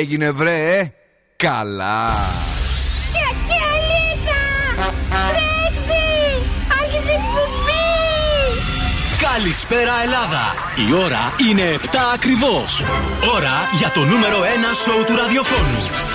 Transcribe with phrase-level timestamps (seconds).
[0.00, 0.92] έγινε βρε ε;
[1.36, 2.14] Καλά.
[9.20, 10.54] Καλησπέρα Ελλάδα.
[10.88, 12.84] Η ώρα είναι 7 ακριβώς.
[13.34, 14.44] Ώρα για το νούμερο 1
[14.84, 16.09] σοου του ραδιοφώνου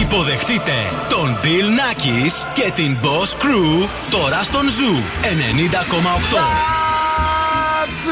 [0.00, 0.72] Υποδεχτείτε
[1.08, 5.28] τον Bill Nackis και την Boss Crew τώρα στον Zoo 90,8
[7.84, 8.06] That's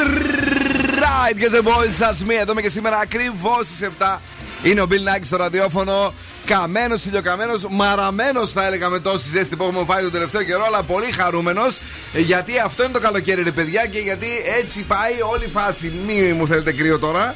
[1.01, 2.41] right, guys and boys, that's me.
[2.41, 4.19] Εδώ είμαι και σήμερα ακριβώς στις 7
[4.63, 6.13] είναι ο Bill Nike στο ραδιόφωνο.
[6.47, 10.83] Καμένος, ηλιοκαμένος, μαραμένος θα έλεγα με τόση ζέστη που έχουμε φάει τον τελευταίο καιρό, αλλά
[10.83, 11.79] πολύ χαρούμενος.
[12.13, 14.27] Γιατί αυτό είναι το καλοκαίρι, ρε παιδιά, και γιατί
[14.61, 15.93] έτσι πάει όλη η φάση.
[16.07, 17.35] Μη μου θέλετε κρύο τώρα.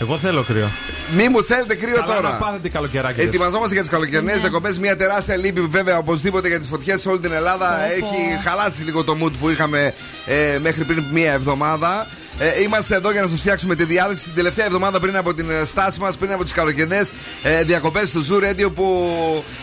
[0.00, 0.68] Εγώ θέλω κρύο.
[1.16, 2.30] Μη μου θέλετε κρύο Καλά τώρα.
[2.30, 3.20] Να πάθετε καλοκαιράκι.
[3.20, 4.40] Ετοιμαζόμαστε για τις καλοκαιρινές ναι.
[4.40, 4.78] διακοπές.
[4.78, 7.84] Μια τεράστια λύπη βέβαια οπωσδήποτε για τις φωτιές σε όλη την Ελλάδα.
[7.84, 9.94] Έχει χαλάσει λίγο το mood που είχαμε
[10.26, 12.06] ε, μέχρι πριν μία εβδομάδα.
[12.38, 15.50] Ε, είμαστε εδώ για να σας φτιάξουμε τη διάθεση την τελευταία εβδομάδα πριν από την
[15.50, 17.10] ε, στάση μας, πριν από τις καλοκαιρινές
[17.42, 18.86] ε, διακοπές του Zoo Radio που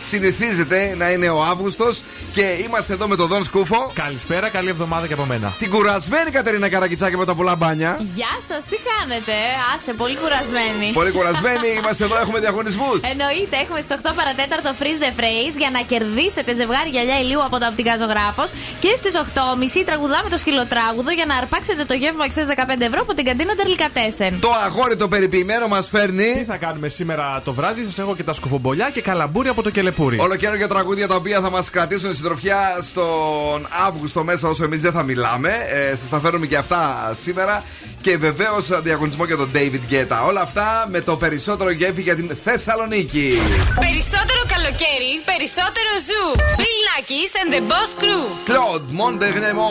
[0.04, 2.02] συνηθίζεται να είναι ο Αύγουστος.
[2.34, 3.92] Και είμαστε εδώ με τον Δον Σκούφο.
[3.94, 5.54] Καλησπέρα, καλή εβδομάδα και από μένα.
[5.60, 7.98] Την κουρασμένη Κατερίνα Καρακιτσάκη με τα πολλά μπάνια.
[8.16, 9.34] Γεια σας, τι κάνετε,
[9.76, 10.92] άσε, πολύ κουρασμένη.
[10.94, 13.02] Πολύ κουρασμένη, είμαστε εδώ, έχουμε διαγωνισμούς.
[13.12, 17.58] Εννοείται, έχουμε στις 8 παρατέταρτο freeze the phrase για να κερδίσετε ζευγάρι γυαλιά ηλίου από
[17.60, 18.44] το Απτικάζογράφο.
[18.84, 23.14] Και στις 8.30 τραγουδάμε το σκυλοτράγουδο για να αρπάξετε το γεύμα 615 15 ευρώ από
[23.14, 24.40] την καντίνα Τερλικατέσεν.
[24.40, 26.34] Το αγόρι το περιποιημένο μας φέρνει.
[26.34, 29.70] Τι θα κάνουμε σήμερα το βράδυ, σας έχω και τα σκουφομπολιά και καλαμπούρι από το
[29.70, 30.20] κελεπούρι.
[30.20, 34.82] Όλο και για τραγούδια τα οποία θα μας κρατήσουν συντροφιά στον Αύγουστο μέσα όσο εμείς
[34.82, 35.50] δεν θα μιλάμε.
[35.74, 37.64] Ε, Σας τα φέρουμε και αυτά σήμερα.
[38.02, 40.28] Και βεβαίως διαγωνισμό για τον David Guetta.
[40.28, 43.34] Όλα αυτά με το περισσότερο γέφυ για την Θεσσαλονίκη.
[43.80, 46.36] Περισσότερο καλοκαίρι, περισσότερο ζου.
[46.60, 48.24] Bill Nackis and the Boss Crew.
[48.50, 49.70] Claude Montegnemo,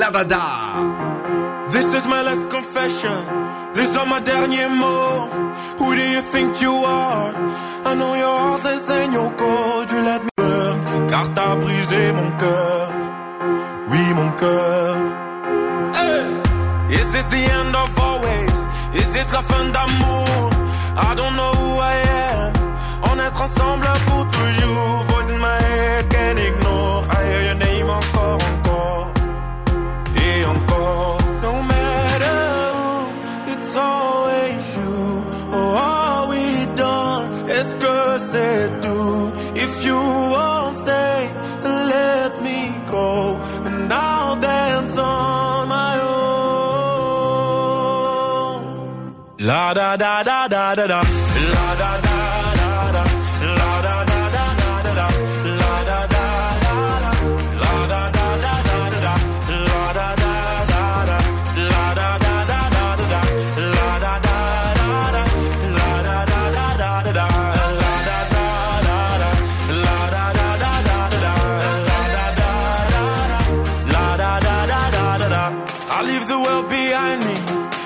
[0.00, 1.37] la da da.
[1.72, 3.18] This is my last confession.
[3.74, 5.74] These are my derniers mots.
[5.78, 7.34] Who do you think you are?
[7.84, 9.90] I know your heart is in your code.
[9.92, 11.08] You let me burn.
[11.10, 12.88] Car t'as brisé mon cœur.
[13.90, 14.96] Oui, mon cœur.
[16.90, 18.58] Is this the end of always?
[19.00, 20.50] Is this la fin d'amour?
[20.96, 21.94] I don't know who I
[22.32, 22.52] am.
[23.10, 25.07] On est ensemble pour toujours.
[49.68, 50.96] La da da da da da da.
[50.96, 52.16] La da da
[52.58, 53.04] da da.
[53.58, 55.06] La da da da da da da.
[55.60, 56.28] La da da.
[75.90, 77.57] I leave the world behind me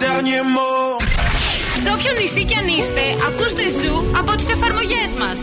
[0.06, 1.04] derniers mots.
[1.82, 5.38] Σε όποιο νησί κι αν είστε, ακούστε ζου από τις εφαρμογές μας.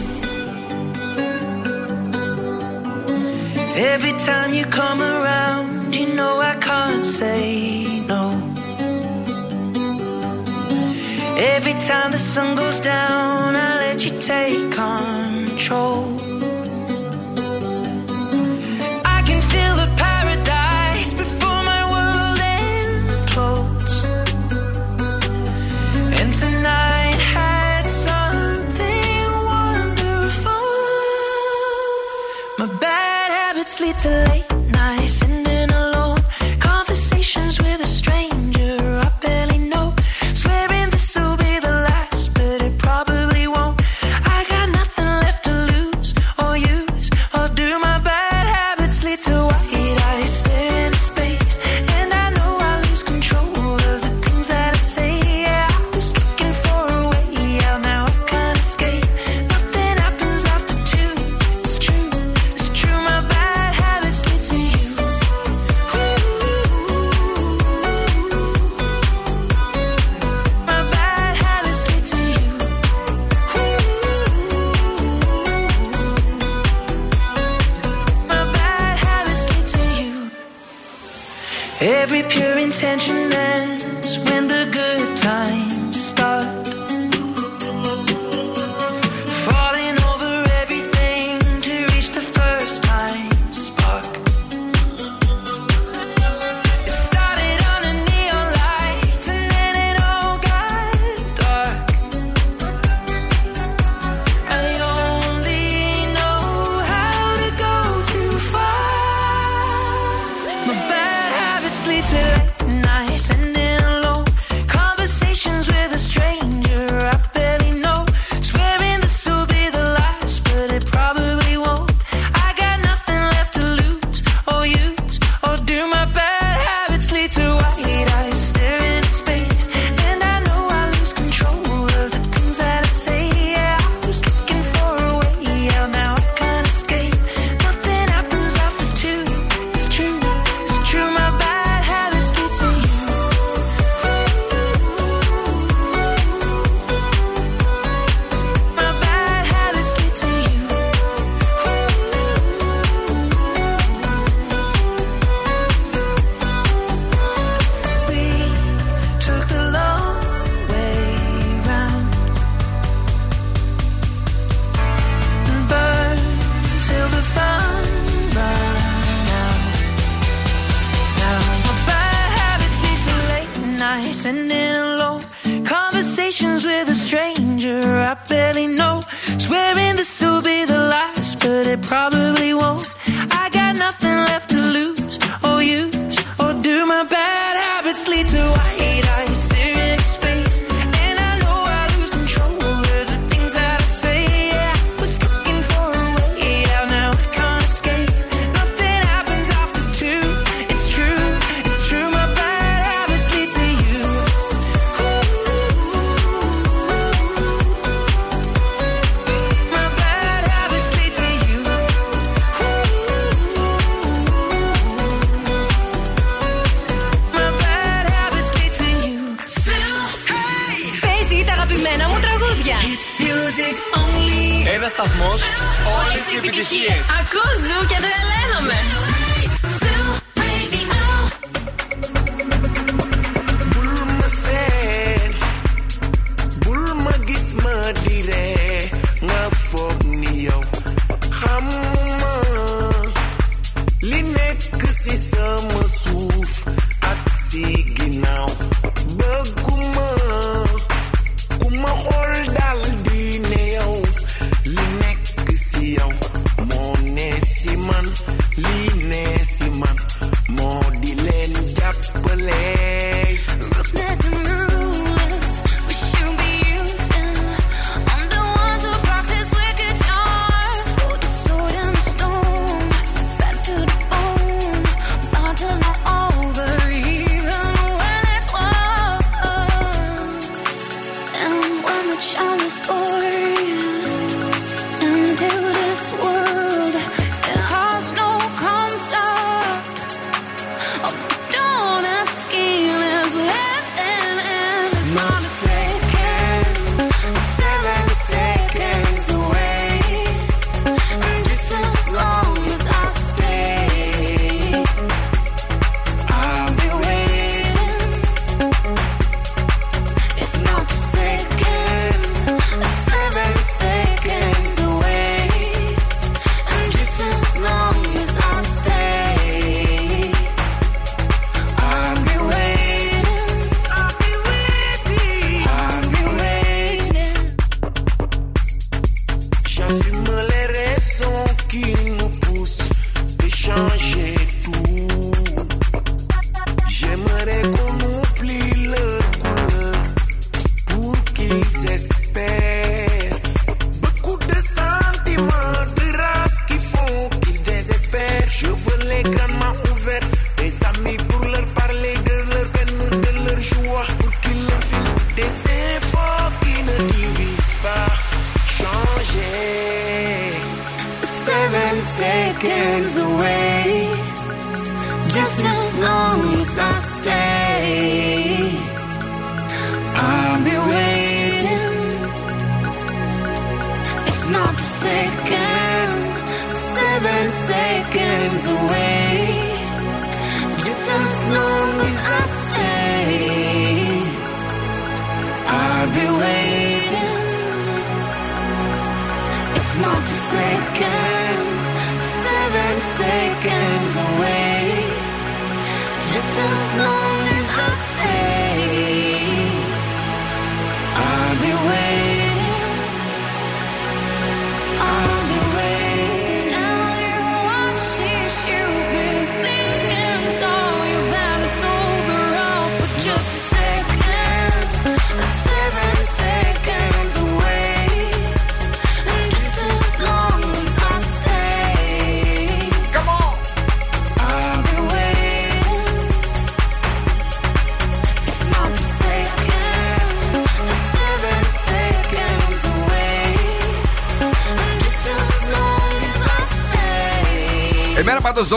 [3.93, 7.41] Every time you come around, you know I can't say
[8.11, 8.23] no.
[11.55, 13.33] Every time the sun goes down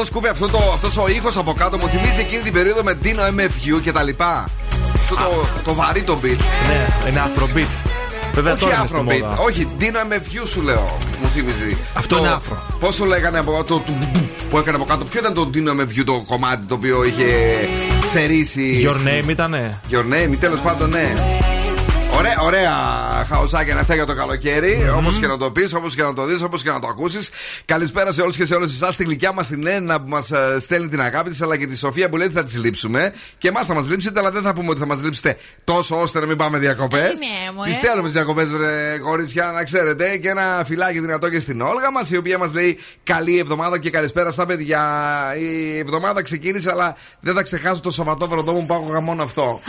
[0.01, 2.53] Εμένα πάντω Ζω Σκούβε αυτό το, αυτός ο ήχος από κάτω μου θυμίζει εκείνη την
[2.53, 4.50] περίοδο με Dino MFU και τα λοιπά.
[4.93, 6.38] Αυτό το, το βαρύ το beat.
[6.67, 7.89] Ναι, είναι afrobeat.
[8.34, 9.22] Βέβαια Όχι τώρα είναι στη Afrobeat.
[9.22, 9.38] μόδα.
[9.38, 10.98] Όχι, Dino MFU σου λέω.
[11.22, 11.77] Μου θυμίζει.
[11.93, 12.55] Αυτό Το- είναι Afro.
[12.79, 13.93] Πώς το λέγανε από το, το,
[14.50, 15.05] που έκανε από κάτω.
[15.05, 17.25] Ποιο ήταν το Dino MFU το κομμάτι το οποίο είχε
[18.13, 18.88] θερήσει.
[18.89, 21.13] Your name ήτανε; Your name, τέλος πάντων, ναι.
[22.17, 22.72] Ωραία, ωραία
[23.29, 24.91] χαοσάκια είναι αυτά για το καλοκαίρι.
[24.96, 27.29] Όπως και να το πεις, όπως και να το δεις, όπως και να το ακούσεις.
[27.65, 28.96] Καλησπέρα σε όλους και σε όλες εσάς.
[28.96, 32.10] Τη γλυκιά μας την Ένα που μας στέλνει την αγάπη της, αλλά και τη Σοφία
[32.10, 33.13] που λέει ότι θα τη λείψουμε.
[33.38, 36.20] Και εμάς θα μας λείψετε, αλλά δεν θα πούμε ότι θα μας λείψετε τόσο ώστε
[36.20, 37.01] να μην πάμε διακοπές.
[37.01, 37.70] Ναι, μωρέ.
[37.70, 38.50] Τις θέλουμε τις διακοπές,
[39.03, 40.18] κορίτσια, να ξέρετε.
[40.18, 43.89] Και ένα φυλάκι δυνατό και στην Όλγα μας, η οποία μας λέει καλή εβδομάδα και
[43.89, 44.82] καλησπέρα στα παιδιά.
[45.39, 49.60] Η εβδομάδα ξεκίνησε, αλλά δεν θα ξεχάσω το Σαββατόβραδό μου που άκουγα μόνο αυτό.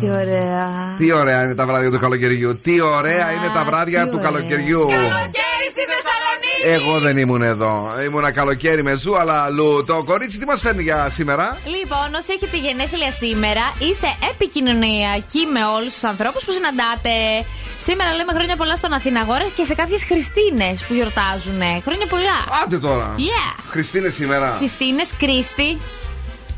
[0.00, 0.68] Τι ωραία.
[0.98, 2.60] Τι ωραία είναι τα βράδια του καλοκαιριού.
[2.62, 4.30] Τι ωραία είναι τα βράδια τι του ωραία.
[4.30, 4.78] καλοκαιριού.
[4.78, 6.68] Καλοκαίρι στη Θεσσαλονίκη!
[6.74, 7.90] Εγώ δεν ήμουν εδώ.
[8.04, 9.84] Ήμουνα καλοκαίρι με ζου, αλλά αλλού.
[9.86, 15.64] Το κορίτσι τι μας φέρνει για σήμερα; Λοιπόν, όσοι έχετε γενέθλια σήμερα, είστε επικοινωνιακοί με
[15.64, 17.14] όλους τους ανθρώπους που συναντάτε.
[17.80, 21.60] Σήμερα λέμε χρόνια πολλά στον Αθηναγόρα και σε κάποιες Χριστίνες που γιορτάζουν.
[21.86, 22.38] Χρόνια πολλά.
[22.64, 23.14] Άντε τώρα.
[23.18, 23.62] Yeah.
[23.70, 24.54] Χριστίνες σήμερα.
[24.58, 25.78] Χριστίνες, Κρίστη.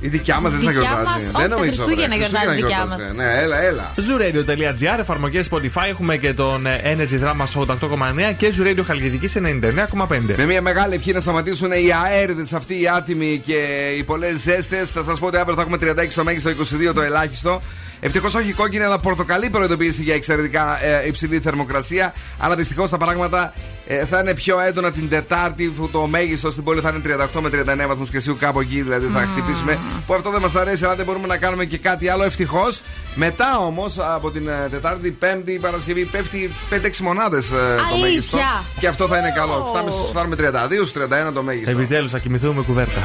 [0.05, 1.07] Η δικιά μας δεν θα Δικιά γιορτάζει.
[1.07, 1.83] μας, όχι, δεν τα νομίζω.
[1.85, 2.27] Χριστούγεννα βρε.
[2.27, 3.17] γιορτάζει δικιά γιορτάζει.
[3.17, 3.93] Ναι, έλα, έλα.
[3.97, 10.37] Zooradio.gr, εφαρμογές Spotify, έχουμε και τον ε, Energy Drama 88,9 και Zooradio Χαλκιδικής 99,5.
[10.37, 14.91] Με μια μεγάλη ευχή να σταματήσουν οι αέριδες αυτοί οι άτιμοι και οι πολλές ζέστες.
[14.91, 16.51] Θα σας πω ότι αύριο θα έχουμε 36 το μέγιστο,
[16.91, 17.63] 22 το ελάχιστο.
[18.01, 22.15] Ευτυχώς όχι κόκκινη, αλλά πορτοκαλί προειδοποίηση για εξαιρετικά ε, υψηλή θερμοκρασία.
[22.39, 23.53] Αλλά δυστυχώς τα πράγματα
[23.87, 27.41] ε, θα είναι πιο έντονα την Τετάρτη, που το μέγιστο στην πόλη θα είναι 38
[27.41, 29.79] με 39 βαθμούς Κελσίου, κάπου εκεί δηλαδή θα χτυπήσουμε.
[30.07, 32.81] Που αυτό δεν μας αρέσει, αλλά δεν μπορούμε να κάνουμε και κάτι άλλο ευτυχώς.
[33.15, 37.99] Μετά όμως από την ε, Τετάρτη, Πέμπτη, Παρασκευή πέφτει 5-6 μονάδες το Αλήθεια.
[38.01, 38.39] μέγιστο.
[38.81, 39.55] Και αυτό θα είναι καλό.
[39.55, 39.67] Ω.
[39.67, 40.93] Φτάμε, φτάνουμε 32 στους
[41.29, 41.71] 31 το μέγιστο.
[41.71, 43.05] Επιτέλους, θα κοιμηθούμε με κουβέρτα.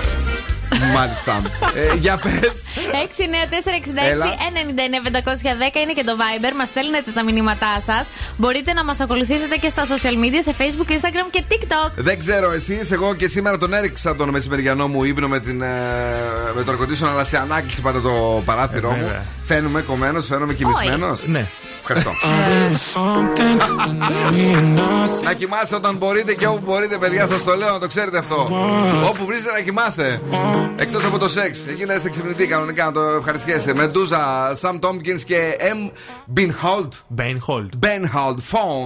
[0.95, 1.41] Μάλιστα.
[1.75, 2.53] ε, για πες.
[3.07, 6.51] 694-66-99-510 είναι και το Viber.
[6.57, 8.07] Μας στέλνετε τα μηνύματά σας.
[8.37, 11.91] Μπορείτε να μας ακολουθήσετε και στα social media σε Facebook, Instagram και TikTok.
[11.95, 15.67] Δεν ξέρω εσείς, εγώ και σήμερα τον έριξα τον μεσημεριανό μου ύπνο με, την, ε,
[16.55, 19.01] με το αρκοντήσιο, αλλά σε ανάκληση πάντα το παράθυρό Ε, μου.
[19.01, 19.23] βέβαια.
[19.45, 21.23] Φαίνομαι κομμένος, φαίνομαι κοιμισμένος.
[21.27, 21.45] Ναι.
[25.23, 27.43] Να κοιμάστε όταν μπορείτε και όπου μπορείτε, παιδιά σας.
[27.43, 28.49] Το λέω να το ξέρετε αυτό.
[29.07, 30.21] Όπου βρίσκετε να κοιμάστε.
[30.75, 31.65] Εκτός από το σεξ.
[31.67, 33.73] Εκείνε είστε ξυπνητοί κανονικά, να το ευχαριστέσαι.
[33.73, 35.91] Μεντούζα, Σαμ Τόμπιν και M.
[36.25, 36.93] Μπινχολτ.
[37.07, 37.73] Μπινχολτ.
[37.77, 38.85] Μπινχολτ, phone.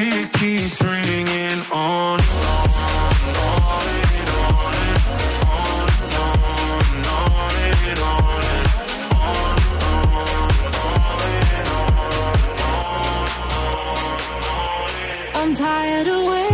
[0.00, 2.20] It keeps ringing on.
[15.34, 16.47] I'm tired of waiting.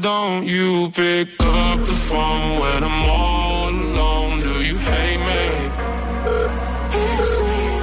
[0.00, 4.40] Don't you pick up the phone when I'm all alone?
[4.40, 5.68] Do you hate me?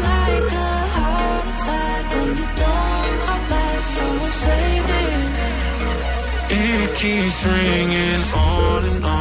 [0.10, 3.82] Like a heart attack when you don't back.
[6.50, 9.21] It keeps ringing on and on.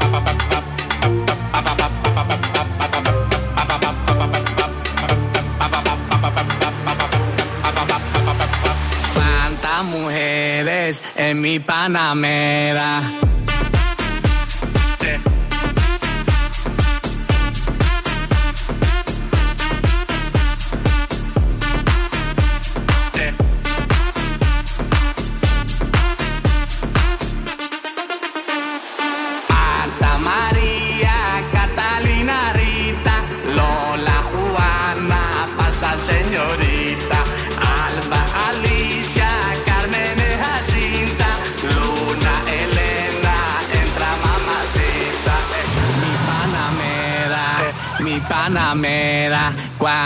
[11.33, 13.20] Mi Panamera.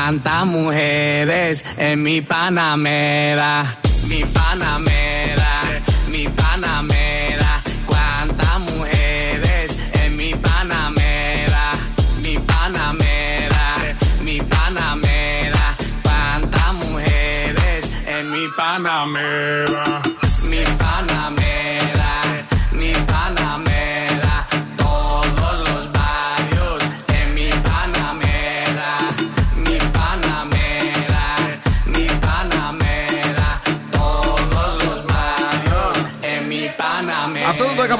[0.05, 3.84] tantas mujeres en mi Panamera.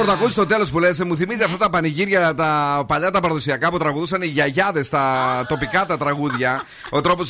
[0.06, 1.00] Πρωτακούσει στο τέλος που λες.
[1.00, 5.02] Μου θυμίζει αυτά τα πανηγύρια, τα παλιά τα παραδοσιακά που τραγουδούσαν οι γιαγιάδες στα
[5.48, 6.64] τοπικά τα τραγούδια.
[6.90, 7.30] Ο τρόπος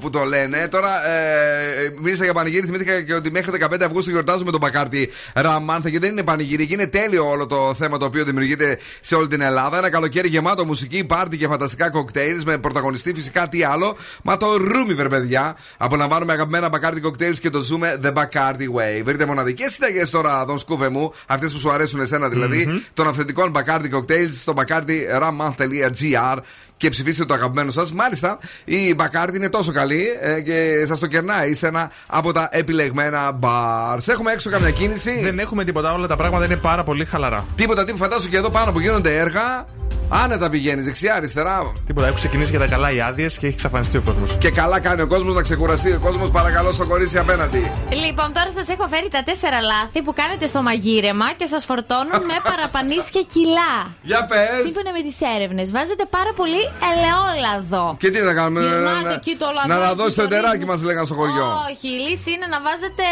[0.00, 0.68] που το λένε.
[0.68, 2.66] Τώρα ε, μίλησα για πανηγύρι.
[2.66, 6.66] Θυμήθηκα και ότι μέχρι 15 Αυγούστου γιορτάζουμε τον Μπακάρτη Ραμάνθα και δεν είναι πανηγύρι.
[6.70, 9.78] Είναι τέλειο όλο το θέμα το οποίο δημιουργείται σε όλη την Ελλάδα.
[9.78, 13.96] Ένα καλοκαίρι γεμάτο μουσική, πάρτι και φανταστικά κοκτέιλς με πρωταγωνιστή φυσικά τι άλλο.
[14.22, 15.56] Μα το ρούμιβερ, παιδιά.
[15.76, 19.04] Απολαμβάνουμε αγαπημένα Μπακάρτι κοκτέιλς και το ζούμε The Bacardi Way.
[19.04, 23.52] Βρείτε μοναδικές συνταγές τώρα, τον σκούβε μου, αυτές που σου αρέσουν εσένα δηλαδή, των αυθεντικών
[23.54, 26.38] Bacardi Cocktails στο bacardiramouth.gr
[26.76, 27.92] και ψηφίστε το αγαπημένο σας.
[27.92, 32.48] Μάλιστα, η Bacardi είναι τόσο καλή ε, και σας το κερνάει σε ένα από τα
[32.52, 34.08] επιλεγμένα bars.
[34.08, 35.20] Έχουμε έξω καμιά κίνηση.
[35.22, 37.46] Δεν έχουμε τίποτα, όλα τα πράγματα είναι πάρα πολύ χαλαρά.
[37.56, 38.04] Τίποτα, τίποτα.
[38.04, 39.66] Φαντάσου και εδώ πάνω που γίνονται έργα.
[40.14, 41.72] Άνετα πηγαίνεις δεξιά, αριστερά.
[41.86, 44.36] Τίποτα, έχουν ξεκινήσει για τα καλά οι άδειες και έχει εξαφανιστεί ο κόσμος.
[44.38, 45.90] Και καλά κάνει ο κόσμος να ξεκουραστεί.
[45.92, 47.72] Ο κόσμος παρακαλώ στο κορίτσι απέναντι.
[48.04, 52.22] Λοιπόν, τώρα σας έχω φέρει τα τέσσερα λάθη που κάνετε στο μαγείρεμα και σας φορτώνουν
[52.30, 53.72] με παραπανίσια κιλά.
[54.02, 54.64] Για πες.
[54.64, 57.96] Σύμφωνα με τις έρευνες, βάζετε πάρα πολύ ελαιόλαδο.
[58.02, 60.48] Και τι θα κάνουμε, Γυρνάτε να, εκεί το να, λαδάκι, να δώσει το το εντεράκι
[60.56, 60.72] ρίχνετε.
[60.72, 61.46] μας, λέγανε στο χωριό.
[61.70, 63.04] Όχι, η λύση είναι να βάζετε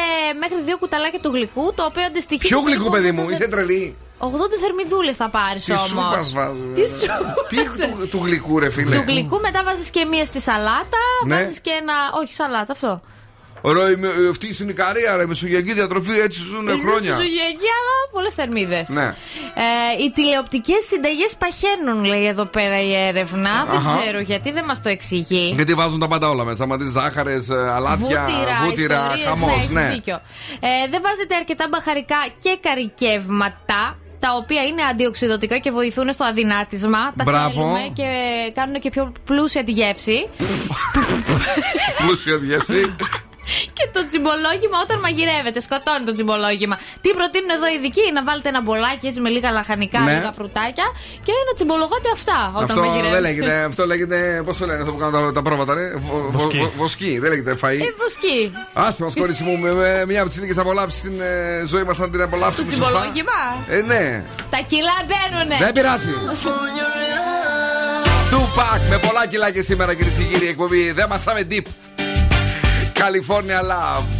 [0.42, 2.46] μέχρι δύο κουταλάκια του γλυκού, το οποίο αντιστοιχεί.
[2.48, 3.84] Ποιο σε γλυκού, περίπου παιδί μου, 80 είσαι τρελή.
[4.20, 4.26] 80
[4.60, 5.86] θερμιδούλες θα πάρεις Τι όμως.
[5.88, 6.52] σούπα βάζουμε.
[6.74, 7.34] Τι σούπα.
[7.48, 8.96] Τι του, του γλυκού, ρε φίλε.
[8.96, 11.02] Του γλυκού μετά βάζεις και μία στη σαλάτα.
[11.26, 11.34] Ναι.
[11.34, 11.92] Βάζεις και ένα.
[12.22, 13.00] Όχι σαλάτα, αυτό.
[13.62, 17.14] Ωραία, είμαι- ε, αυτή στην Ικαρία, ρε, μεσογειακή διατροφή, έτσι ζουν χρόνια.
[17.14, 18.88] Ζωγιακή, αλλά πολλές θερμίδες.
[18.88, 19.04] Ναι.
[19.04, 23.50] Ε, οι τηλεοπτικές συνταγές παχαίνουν, λέει εδώ πέρα η έρευνα.
[23.50, 23.70] Αχα.
[23.70, 25.52] Δεν ξέρω γιατί, δεν μας το εξηγεί.
[25.54, 26.66] Γιατί βάζουν τα πάντα όλα μέσα.
[26.66, 29.48] Μα δει ζάχαρες, αλάτια, Βούτυρα, βούτυρα, ιστορίες, χαμός.
[29.50, 29.90] ναι, έχεις Ναι.
[29.94, 30.20] δίκιο.
[30.60, 33.96] Ε, δεν βάζετε αρκετά μπαχαρικά και καρικεύματα.
[34.20, 37.12] Τα οποία είναι αντιοξυδοτικά και βοηθούν στο αδυνάτισμα.
[37.16, 37.52] Τα Μπράβο.
[37.52, 38.06] θέλουμε και
[38.54, 40.28] κάνουν και πιο πλούσια τη γεύση.
[42.06, 42.96] Πλούσια διεύθυνση.
[43.76, 45.58] Και το τσιμπολόγημα όταν μαγειρεύετε.
[45.66, 46.76] Σκοτώνει το τσιμπολόγημα.
[47.02, 50.12] Τι προτείνουν εδώ οι ειδικοί, να βάλετε ένα μπολάκι έτσι με λίγα λαχανικά, Ναι.
[50.16, 50.86] λίγα φρουτάκια
[51.26, 53.14] και να τσιμπολογάτε αυτά όταν Αυτό μαγειρεύετε.
[53.16, 53.54] δεν λέγεται.
[53.70, 54.18] Αυτό λέγεται.
[54.46, 56.58] Πώς το λένε αυτό που κάνουν τα, τα πρόβατα, ρε; Βο- βο- Βοσκή.
[56.58, 57.80] βο- Βοσκή, δεν λέγεται φαΐ.
[57.88, 58.38] Ε, βοσκή.
[58.72, 61.98] Άσε μας, κορίτσι μου, με, με μια από τις λίγες απολαύσεις στην ε, ζωή μας
[61.98, 62.68] να την Το απολαύσουμε.
[62.70, 63.38] σωστά; τσιμπολόγημα.
[63.68, 64.24] Ε, ναι.
[64.50, 65.56] Τα κιλά μπαίνουνε.
[65.58, 66.08] Δεν πειράζει.
[68.30, 70.92] Tupac με πολλά κιλάκια σήμερα κυρίες και κύριοι εκπομπή.
[70.92, 71.62] Δεν μασάμε deep.
[73.00, 74.19] California Love.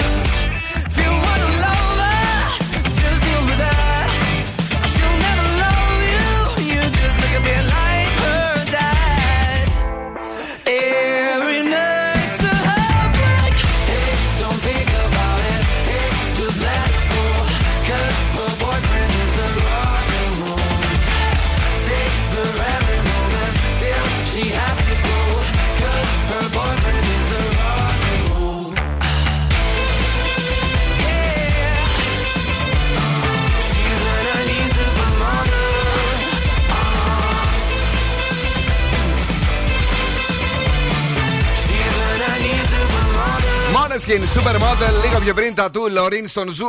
[44.11, 46.65] Måneskin, Supermodel, λίγο πιο πριν Tattoo, Loreen στον Zoo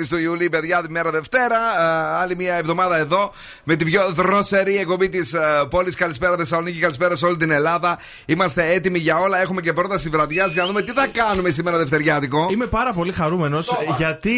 [0.00, 1.56] 90,8, 24 του Ιουλίου, παιδιά, τη μέρα Δευτέρα.
[1.56, 3.32] Α, άλλη μια εβδομάδα εδώ
[3.64, 5.34] με την πιο δροσερή εκπομπή της
[5.70, 5.94] πόλης.
[5.94, 7.98] Καλησπέρα Θεσσαλονίκη, καλησπέρα σε όλη την Ελλάδα.
[8.26, 9.40] Είμαστε έτοιμοι για όλα.
[9.40, 12.48] Έχουμε και πρόταση βραδιάς για να δούμε τι θα κάνουμε σήμερα Δευτεριάτικο.
[12.50, 14.32] Είμαι πάρα πολύ χαρούμενος γιατί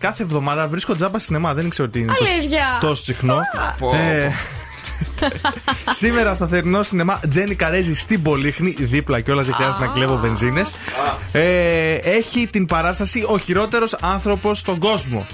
[0.00, 1.54] κάθε εβδομάδα βρίσκω τζάμπα σινεμά.
[1.54, 2.78] Δεν ξέρω τι είναι τόσο, Αλήθεια.
[2.80, 3.38] τόσο συχνό.
[3.78, 4.32] Πω, Ε,
[6.00, 10.70] Σήμερα στο θερινό σινεμά Τζένι Καρέζη στην Πολύχνη, δίπλα κιόλας δεν χρειάζεται να κλέβω βενζίνες.
[11.32, 15.26] Ε, έχει την παράσταση Ο χειρότερος άνθρωπος στον κόσμο.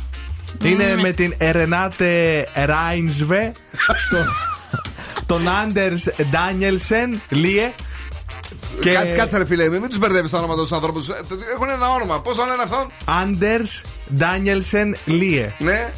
[0.64, 3.52] Είναι με την Ερενάτε Ράινσβε,
[4.10, 4.26] τον-
[5.26, 5.92] τον Άντερ
[6.30, 7.72] Ντάνιελσεν, Λίε.
[8.80, 11.04] Και Κάτσε, κάτσε ρε φίλε, μην τους μπερδεύεις τα όνομα τους ανθρώπου.
[11.54, 12.20] Έχουν ένα όνομα.
[12.20, 13.60] Πώς το λένε αυτόν, Άντερ
[14.16, 15.52] Ντάνιελσεν Λίε.
[15.58, 15.92] Ναι.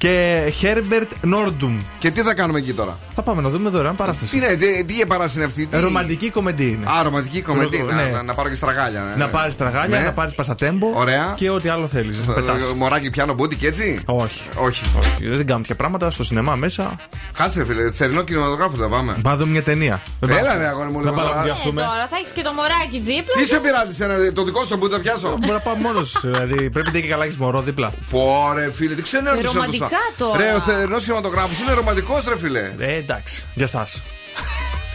[0.00, 1.78] Και Χέρμπερτ Νόρντουμ.
[1.98, 4.36] Και τι θα κάνουμε εκεί τώρα; Θα πάμε να δούμε δωρεάν Τι παράσταση.
[4.36, 5.66] είναι, τι, τι παράσταση είναι αυτή.
[5.66, 6.86] τι- Ρομαντική κομμεντή είναι.
[6.98, 7.76] Α, ρομαντική κομμεντή.
[7.76, 8.10] Ρο- Να, ναι.
[8.10, 9.02] να, να πάρω και στραγάλια.
[9.02, 9.24] ναι.
[9.24, 10.04] Να πάρεις τραγάλια, Ναι.
[10.04, 10.86] να πάρεις πασατέμπο.
[10.94, 11.32] Ωραία.
[11.36, 12.26] Και ό,τι άλλο θέλεις.
[12.26, 12.72] Να Ε, πετάς.
[12.74, 14.42] Μωράκι πιάνω μπούτι και έτσι; Όχι.
[14.54, 14.84] Όχι.
[14.98, 16.96] Όχι, δεν κάνουμε τέτοια πράγματα στο σινεμά μέσα.
[17.38, 19.12] Κάτσε ρε φίλε, θερινό κινηματογράφο θα πάμε.
[19.12, 20.00] Πάμε να δούμε μια ταινία.
[20.20, 20.62] Δεν Έλα, πάμε.
[20.62, 21.40] ρε, αγόρι μου, Να λίγο πάμε να τώρα.
[21.40, 21.80] Ε, βιαστούμε.
[21.80, 23.34] τώρα θα έχεις και το μωράκι δίπλα.
[23.38, 26.16] Τι σε πειράζει ένα, το δικό σου το μπούτι θα πιάσω; Μπορεί να πάω μόνος.
[26.24, 27.92] Δηλαδή πρέπει να έχει καλά έχεις μωρό δίπλα.
[28.10, 30.38] Πόρε φίλε, τι ξενέρωσε Ε, ρομαντικά τώρα.
[30.38, 32.72] Ρε, ο θερινό κινηματογράφο είναι ρομαντικός, ρε φίλε.
[32.78, 34.02] Ε, εντάξει, για εσάς.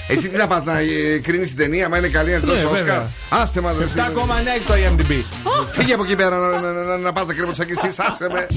[0.08, 0.74] Εσύ τι θα πας να
[1.22, 3.10] κρίνεις την ταινία, μα είναι καλή να τη δώσεις Ναι, Όσκαρ; βέβαια.
[3.30, 3.96] Άσε μα, ρε, εσύ.
[3.98, 5.24] 7,9 στο IMDb.
[5.72, 8.48] Φύγε από εκεί πέρα να, να, να, να πας να κρύβω τσακιστή, άσε με.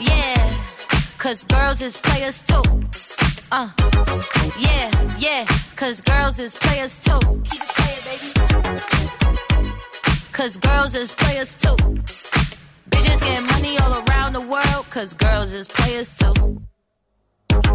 [0.00, 0.46] Yeah,
[1.18, 2.64] cause girls is players too.
[3.52, 3.68] Uh,
[4.66, 4.88] yeah,
[5.26, 5.42] yeah,
[5.80, 7.20] cause girls is players too.
[7.48, 8.30] Keep it playing, baby.
[10.38, 11.76] Cause girls is players too.
[12.90, 16.34] Bitches getting money all around the world, cause girls is players too.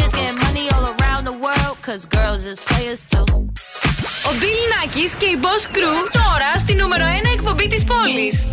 [0.00, 3.26] Bitches getting money all around the world, cause girls is players too.
[4.28, 8.46] Ο Bill Nackis και η Boss Crew τώρα στη νούμερο 1 εκπομπή της πόλης.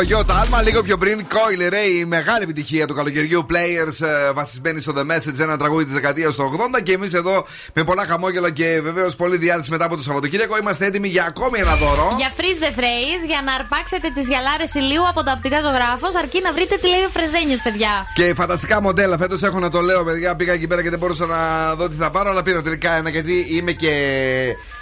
[0.00, 1.26] Κογιώτα, άλμα λίγο πιο πριν.
[1.30, 5.84] Coil Ray, η μεγάλη επιτυχία του καλοκαιριού Players, ε, βασισμένη στο The Message, ένα τραγούδι
[5.84, 6.80] της δεκαετίας του 80.
[6.82, 10.86] Και εμείς εδώ με πολλά χαμόγελα και βεβαίως πολλή διάθεση μετά από το Σαββατοκύριακο είμαστε
[10.86, 12.14] έτοιμοι για ακόμη ένα δώρο.
[12.16, 16.40] Για freeze the phrase, για να αρπάξετε τις γυαλάρες ηλίου από το οπτικά ζωγράφος, αρκεί
[16.42, 17.90] να βρείτε τι λέει ο Φρεζένιος, παιδιά.
[18.14, 19.18] Και φανταστικά μοντέλα.
[19.18, 20.36] Φέτος έχω να το λέω, παιδιά.
[20.36, 23.10] Πήγα εκεί πέρα και δεν μπορούσα να δω τι θα πάρω, αλλά πήρα τελικά ένα
[23.10, 23.92] γιατί είμαι και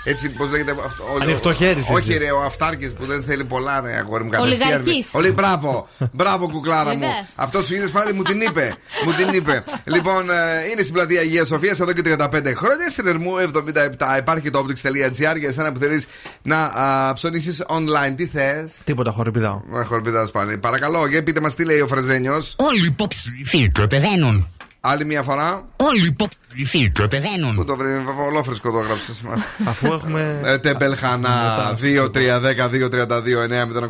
[0.09, 1.05] Έτσι, πώς λέγεται αυτό.
[1.05, 2.19] ο- Ανοιχτό χέρι, Όχι, εσύ.
[2.19, 4.31] ρε, ο αυτάρκης που δεν θέλει πολλά, ρε, αγόρι μου.
[4.33, 5.11] Ο κατευθείαν, λιγαρκής.
[5.13, 5.19] ρε.
[5.19, 5.89] Όλοι, μπράβο.
[6.13, 7.03] Μπράβο, κουκλάρα μου.
[7.05, 7.33] Είδες.
[7.37, 8.77] Αυτός σου είδες πάλι, μου την είπε.
[9.05, 9.65] μου την είπε.
[9.95, 10.35] Λοιπόν, ε,
[10.73, 12.89] είναι στην πλατεία Αγίας Σοφίας εδώ και 35 χρόνια.
[12.91, 14.19] Στην Ερμού 77.
[14.19, 16.07] Υπάρχει το optics.gr για εσένα που θέλεις
[16.43, 16.73] να
[17.15, 18.15] ψωνίσεις online.
[18.17, 19.63] Τι θες; Τίποτα χορυπηδάω.
[19.69, 20.59] Να χορπιδά πάλι.
[20.59, 22.55] Παρακαλώ, για πείτε μας τι λέει ο Φρεζένιος.
[22.59, 24.49] Όλοι οι υποψήφοι κατεβαίνουν.
[24.81, 25.65] Άλλη μια φορά.
[25.77, 27.55] Όλοι οι υποψήφοι κατεβαίνουν.
[27.55, 29.23] Πού το βρει, ολόφρεσκο το έγραψες.
[29.67, 30.41] Αφού έχουμε.
[30.45, 31.55] Ε, Τεμπελχανά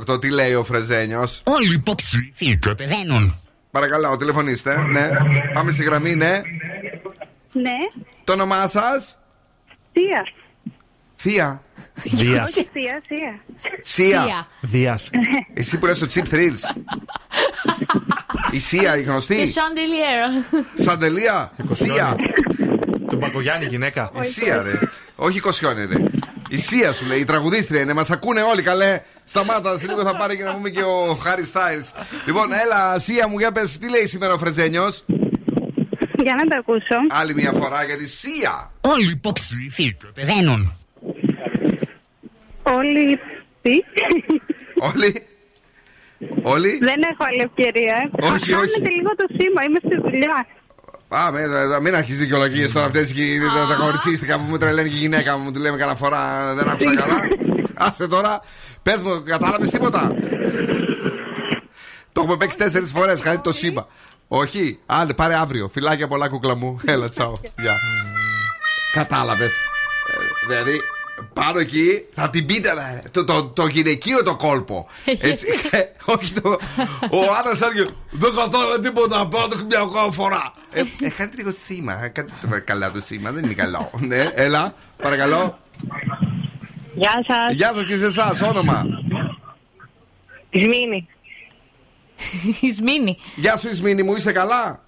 [0.09, 0.21] 2-3-10-2-32-9-08.
[0.21, 3.41] Τι λέει ο Φρεζένιος; Όλοι οι υποψήφοι κατεβαίνουν.
[3.71, 4.85] Παρακαλώ, τηλεφωνήστε.
[4.87, 5.11] Ναι.
[5.55, 6.41] Πάμε στη γραμμή, ναι.
[7.53, 7.77] Ναι,
[8.25, 9.19] Το όνομά σας;
[9.93, 10.23] Θεία.
[11.17, 11.63] Θεία.
[12.03, 12.51] Δίας.
[12.51, 13.41] Όχι Θεία, Θεία.
[13.83, 14.49] Σία.
[14.61, 15.11] Δίας.
[15.55, 16.83] Εσύ που λες το Chip Thrills.
[18.51, 19.53] Η Σία, η Και γνωστή.
[19.55, 20.59] Chandelier.
[20.75, 21.53] Σαντελία.
[21.71, 22.17] Σία.
[23.09, 24.11] Του Μπακογιάννη γυναίκα.
[24.21, 24.79] Η Σία, ρε.
[25.17, 25.97] Όχι Κοσιόνι, ρε.
[26.49, 27.93] Η Σία σου λέει, η τραγουδίστρια είναι.
[27.93, 29.01] Μας ακούνε όλοι καλέ.
[29.25, 31.93] Σταμάτα, σε λίγο θα πάρει και να πούμε και ο Χάρι Στάιλς.
[32.27, 34.93] Λοιπόν, έλα, Σία μου, για πες, τι λέει σήμερα ο Φρετζένιο.
[36.23, 36.97] Για να το ακούσω.
[37.11, 38.73] Άλλη μια φορά για τη Σία.
[38.81, 40.73] Όλοι οι υποψήφοι κατεβαίνουν.
[42.77, 43.19] Όλοι.
[43.63, 43.75] Τι;
[44.89, 45.27] Όλοι.
[46.43, 46.79] Όλοι.
[46.83, 48.11] Δεν έχω άλλη ευκαιρία.
[48.13, 48.51] Όχι, όχι.
[48.51, 50.47] Κάνετε λίγο το σήμα, είμαι στη δουλειά.
[51.09, 53.23] Πάμε, ε, ε, μην αρχίσει δικαιολογίες τώρα αυτές και
[53.57, 55.53] τα, τα κοριτσίστικα που μου τρελαίνει και η γυναίκα μου.
[55.53, 57.29] Του λέμε κανένα φορά δεν άκουσα καλά.
[57.75, 58.41] Άσε τώρα,
[58.83, 60.15] πες μου, κατάλαβες τίποτα;
[62.13, 63.87] Το έχουμε παίξει τέσσερις φορές, χάρη το σύμπα.
[64.29, 65.69] Όχι, άντε πάρε αύριο.
[65.69, 66.79] Φιλάκια πολλά κούκλα μου.
[66.85, 67.33] Έλα, τσάω.
[67.59, 67.75] Γεια.
[68.93, 69.53] Κατάλαβες.
[70.47, 70.81] Δηλαδή,
[71.33, 74.87] πάνω εκεί θα την πείτε ρε, το, το, το γυναικείο το κόλπο.
[75.05, 75.47] Έτσι.
[75.71, 75.79] Ε,
[76.15, 76.49] Όχι το.
[77.11, 79.29] Ο άντρας έλεγε Δεν κατάλαβε τίποτα.
[79.29, 80.53] Πάω το μια ακόμα φορά.
[80.73, 82.05] Ε, ε, κάντε λίγο σήμα.
[82.05, 83.33] ε, Κάντε το καλά το σήμα.
[83.33, 83.91] Δεν είναι καλό.
[84.09, 85.59] Ναι, έλα, παρακαλώ.
[86.95, 87.55] Γεια σας.
[87.55, 88.85] Γεια σας και σε εσάς, όνομα.
[90.51, 91.09] Ισμήνη.
[92.61, 93.17] Ισμήνη.
[93.37, 94.83] Γεια σου, Ισμήνη μου, είσαι καλά;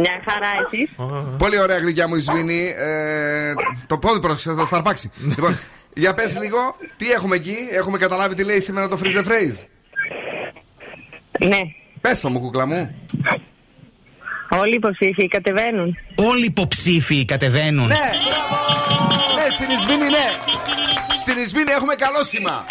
[0.00, 0.90] Μια χαρά εσείς.
[1.38, 2.74] Πολύ ωραία γλυκιά μου, Ισμήνη.
[2.78, 3.52] Ε,
[3.86, 5.10] το πόδι πρόσεξε, θα στα αρπάξει.
[5.36, 5.58] λοιπόν,
[5.94, 7.56] για πες λίγο, τι έχουμε εκεί.
[7.72, 9.66] Έχουμε καταλάβει τι λέει σήμερα το freeze the phrase.
[11.48, 11.60] Ναι.
[12.00, 12.94] Πες το μου, κούκλα μου.
[14.50, 15.96] Όλοι οι υποψήφοι κατεβαίνουν.
[16.14, 17.86] Όλοι οι υποψήφοι κατεβαίνουν.
[17.86, 17.94] Ναι!
[19.34, 20.28] Ναι, στην Ισμήνη, ναι!
[21.20, 22.64] Στην Ισμήνη έχουμε καλό σήμα.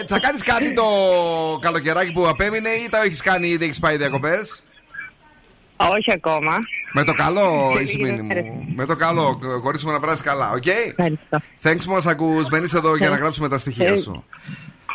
[0.00, 0.84] ε, θα κάνεις κάτι το
[1.60, 4.62] καλοκαιράκι που απέμεινε ή τα έχεις κάνει ήδη έχεις πάει διακοπές;
[5.76, 6.56] Όχι ακόμα.
[6.92, 8.44] Με το καλό, Σε Ισμήνη λίγες μέρες.
[8.44, 8.66] μου.
[8.76, 9.40] Με το καλό.
[9.62, 11.40] Χωρίσουμε να περάσει καλά, οκ; Ευχαριστώ.
[11.62, 12.48] Thanks που μας ακούς.
[12.48, 14.24] Μένεις εδώ για να γράψουμε τα στοιχεία Ε, σου.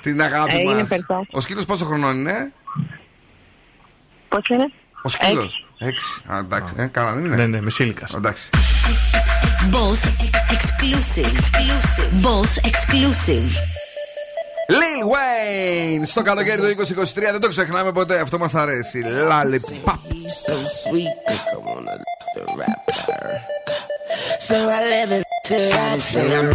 [0.02, 0.82] Την αγάπη έγινε, μας.
[0.82, 1.26] ευχαριστώ.
[1.32, 2.54] Ο σκύλος πόσο χρονών είναι;
[4.30, 4.72] Πώς είναι;
[5.04, 5.66] Ο σκύλος.
[5.78, 6.22] Έξι.
[6.32, 6.74] Α, εντάξει.
[6.78, 7.36] Ε, καλά δεν είναι.
[7.36, 8.14] Ναι, ναι, μεσήλικας.
[8.14, 8.50] Εντάξει.
[9.72, 10.08] Boss
[10.56, 11.26] exclusive.
[11.26, 12.26] exclusive.
[12.26, 13.50] Boss exclusive.
[14.72, 18.20] Lil Wayne στο καλοκαίρι του 2023 δεν το ξεχνάμε ποτέ.
[18.20, 19.04] Αυτό μας αρέσει.
[19.30, 19.98] Lollipop.
[20.46, 21.14] so sweet.
[21.52, 21.86] Come on,
[22.36, 23.42] the rap her.
[24.48, 26.48] So I let it Shawty say I'm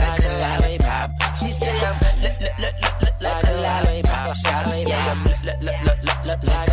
[0.00, 1.10] like a lollipop.
[1.38, 1.96] She say I'm
[3.24, 4.36] like a lollipop.
[4.42, 6.65] Shawty say I'm like a lollipop.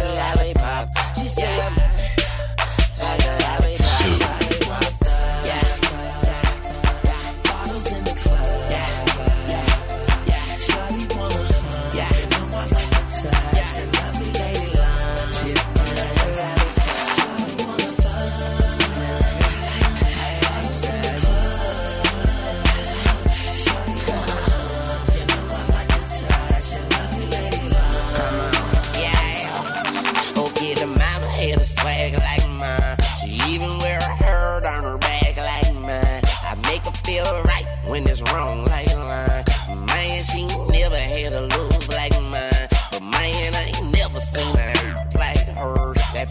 [38.34, 39.44] Wrong like line.
[39.86, 42.68] Man, she never had a lose like mine.
[42.92, 45.94] But man, I ain't never seen a hurt like her.
[46.14, 46.28] That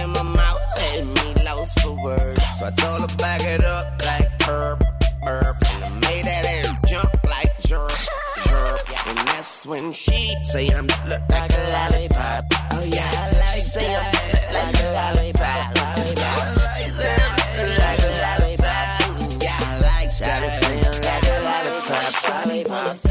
[0.00, 2.42] in my mouth had me lost for words.
[2.58, 4.84] So I told her back it up like herb,
[5.26, 5.56] herb.
[5.70, 7.90] And I made that ass jump like jerk,
[8.46, 9.08] jerk.
[9.08, 12.44] And that's when she say I'm look like a lollipop.
[12.72, 15.62] Oh yeah, I like she say I'm like a lollipop.
[15.80, 16.76] lollipop.
[16.76, 17.16] She say
[17.58, 19.42] I'm like a lollipop.
[19.42, 20.52] Yeah, I like that.
[20.60, 21.29] Say I'm like
[22.62, 23.09] 对吧。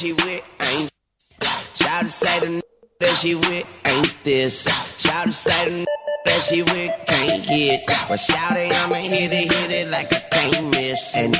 [0.00, 0.90] she with ain't.
[1.74, 2.62] Shout to say the
[3.00, 4.66] that she with ain't this.
[4.96, 5.86] Shout to say the
[6.24, 7.86] that she with can't get.
[8.08, 11.14] But shout it, I'ma hit it, hit it like I can't miss.
[11.14, 11.34] And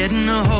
[0.00, 0.59] getting a hold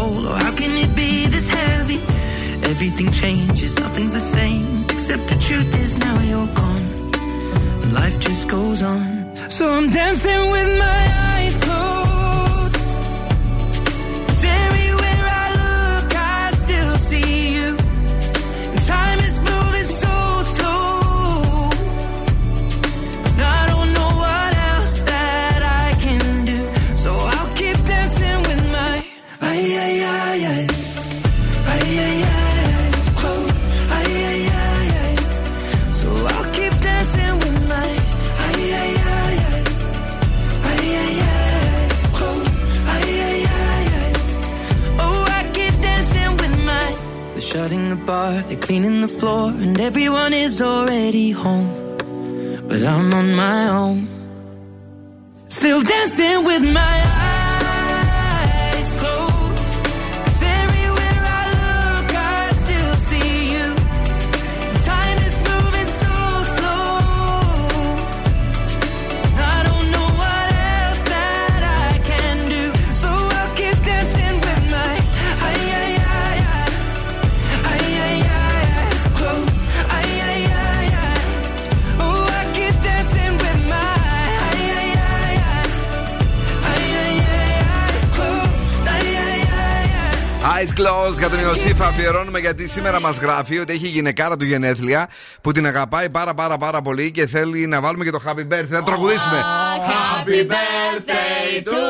[91.19, 95.09] για τον Ιωσήφ αφιερώνουμε γιατί σήμερα μας γράφει ότι έχει γυναικάρα του γενέθλια
[95.41, 98.67] που την αγαπάει πάρα πάρα πάρα πολύ και θέλει να βάλουμε και το happy birthday.
[98.71, 99.43] Θα τραγουδήσουμε.
[99.89, 101.81] Happy birthday to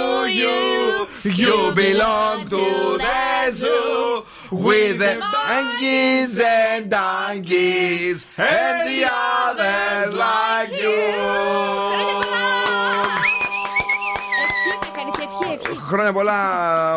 [0.40, 0.58] you.
[1.42, 2.64] You belong to
[3.06, 9.00] the zoo with the monkeys and donkeys and the
[9.44, 12.19] others like you.
[15.88, 16.34] Χρόνια πολλά,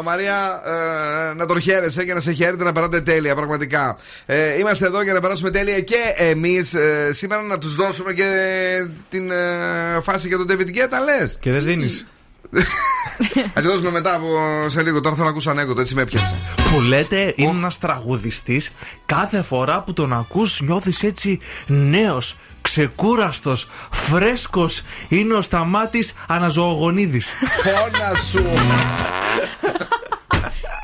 [0.03, 0.61] Μαρία.
[0.65, 3.97] Ε, να τον χαίρεσαι και να σε χαίρετε να περάτε τέλεια, πραγματικά.
[4.26, 6.76] Ε, είμαστε εδώ για να περάσουμε τέλεια και εμείς.
[7.11, 8.32] σήμερα να τους δώσουμε και
[9.09, 11.38] την ε, φάση για τον David Guetta, λες.
[11.39, 12.05] Και δεν δίνεις.
[13.53, 14.28] Θα τη δώσουμε μετά από
[14.67, 15.01] σε λίγο.
[15.01, 16.36] Τώρα θέλω να ακούσω ανέκδοτο, έτσι με έπιασε.
[16.71, 18.71] Που λέτε είναι ένας τραγουδιστής.
[19.05, 23.55] Κάθε φορά που τον ακούς, νιώθεις έτσι νέος, ξεκούραστο,
[23.91, 24.70] φρέσκο.
[25.07, 27.22] Είναι ο σταμάτη Αναζωογονίδη.
[27.64, 28.43] Πόνα σου.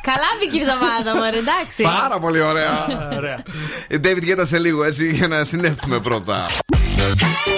[0.01, 1.83] Καλά μπήκε η εβδομάδα μου, εντάξει.
[1.83, 2.87] Πάρα πολύ ωραία.
[3.17, 3.43] Ωραία.
[3.87, 6.45] Ε, David Guetta σε λίγο, έτσι, για να συνέλθουμε πρώτα.
[6.95, 7.57] Και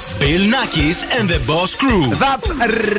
[0.21, 2.03] Bill Nackis and the Boss Crew.
[2.25, 2.49] That's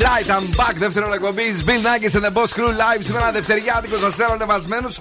[0.07, 0.75] right, I'm back.
[0.79, 3.01] Δεύτερο εκπομπής Bill Nackis and the Boss Crew live.
[3.01, 5.01] Σήμερα δευτεριάτικος αστέρων ανεβασμένους.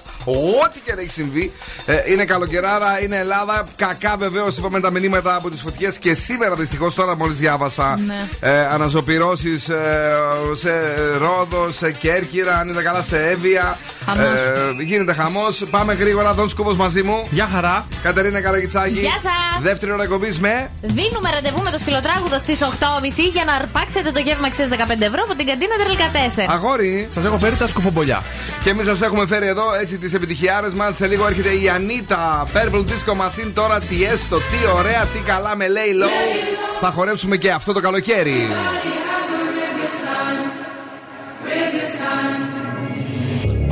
[0.64, 1.52] Ό,τι και να έχει συμβεί.
[1.86, 3.64] Ε, είναι καλοκαιράρα, είναι Ελλάδα.
[3.76, 7.98] Κακά βεβαίως είπαμε τα μηνύματα από τις φωτιές και σήμερα δυστυχώς τώρα μόλις διάβασα.
[8.06, 8.28] Ναι.
[8.40, 9.62] Ε, Αναζωπηρώσεις
[10.54, 10.72] σε
[11.18, 13.78] Ρόδο, σε Κέρκυρα, αν είναι καλά σε Εύβοια.
[14.04, 14.26] Χαμός.
[14.26, 15.64] Ε, γίνεται χαμός.
[15.70, 16.34] Πάμε γρήγορα.
[16.34, 17.26] Δόν Σκούβο μαζί μου.
[17.30, 17.86] Γεια χαρά.
[18.02, 18.98] Κατερίνα Καραγιτσάκη.
[18.98, 19.62] Γεια σας.
[19.62, 20.70] Δεύτερη ώρα εκπομπής με.
[20.80, 21.78] Δίνουμε ραντεβού με το
[22.12, 22.56] σκυλοτράγουδο στι
[23.28, 26.50] 8.30 για να αρπάξετε το γεύμα αξίας 15 ευρώ από την καντίνα Τερλικατέσεν.
[26.50, 27.06] Αγόρι.
[27.10, 28.22] Σας έχω φέρει τα σκουφομπολιά.
[28.64, 30.96] Και εμείς σας έχουμε φέρει εδώ έτσι τις επιτυχιάρες μας.
[30.96, 33.50] Σε λίγο έρχεται η Ανίτα Purple Disco Machine.
[33.54, 36.10] Τώρα τι έστω, τι ωραία, τι καλά με Lay Low.
[36.80, 38.48] Θα χορέψουμε και αυτό το καλοκαίρι.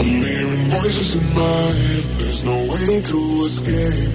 [0.02, 2.04] I'm hearing voices in my head.
[2.18, 4.12] There's no way to escape.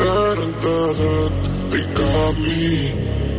[0.00, 1.12] Da da da da.
[1.70, 3.23] They got me.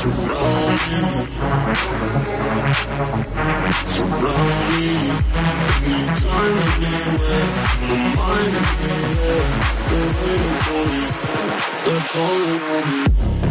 [0.00, 1.02] Surround me,
[3.86, 4.88] surround me.
[6.90, 7.50] Anywhere.
[9.90, 11.02] They're waiting for me,
[11.84, 13.00] they're calling on me.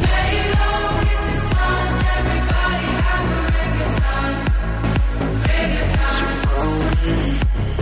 [0.10, 2.90] Lay low with the sun, everybody
[3.30, 4.38] a reggae time,
[5.94, 6.38] time.
[6.50, 7.18] Surround me.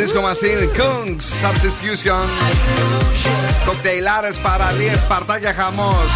[0.00, 2.28] Disco Machine, Kungs, Substitution.
[3.66, 6.10] Κοκτέιλάρες, παραλίες, παρτάκια, χαμός.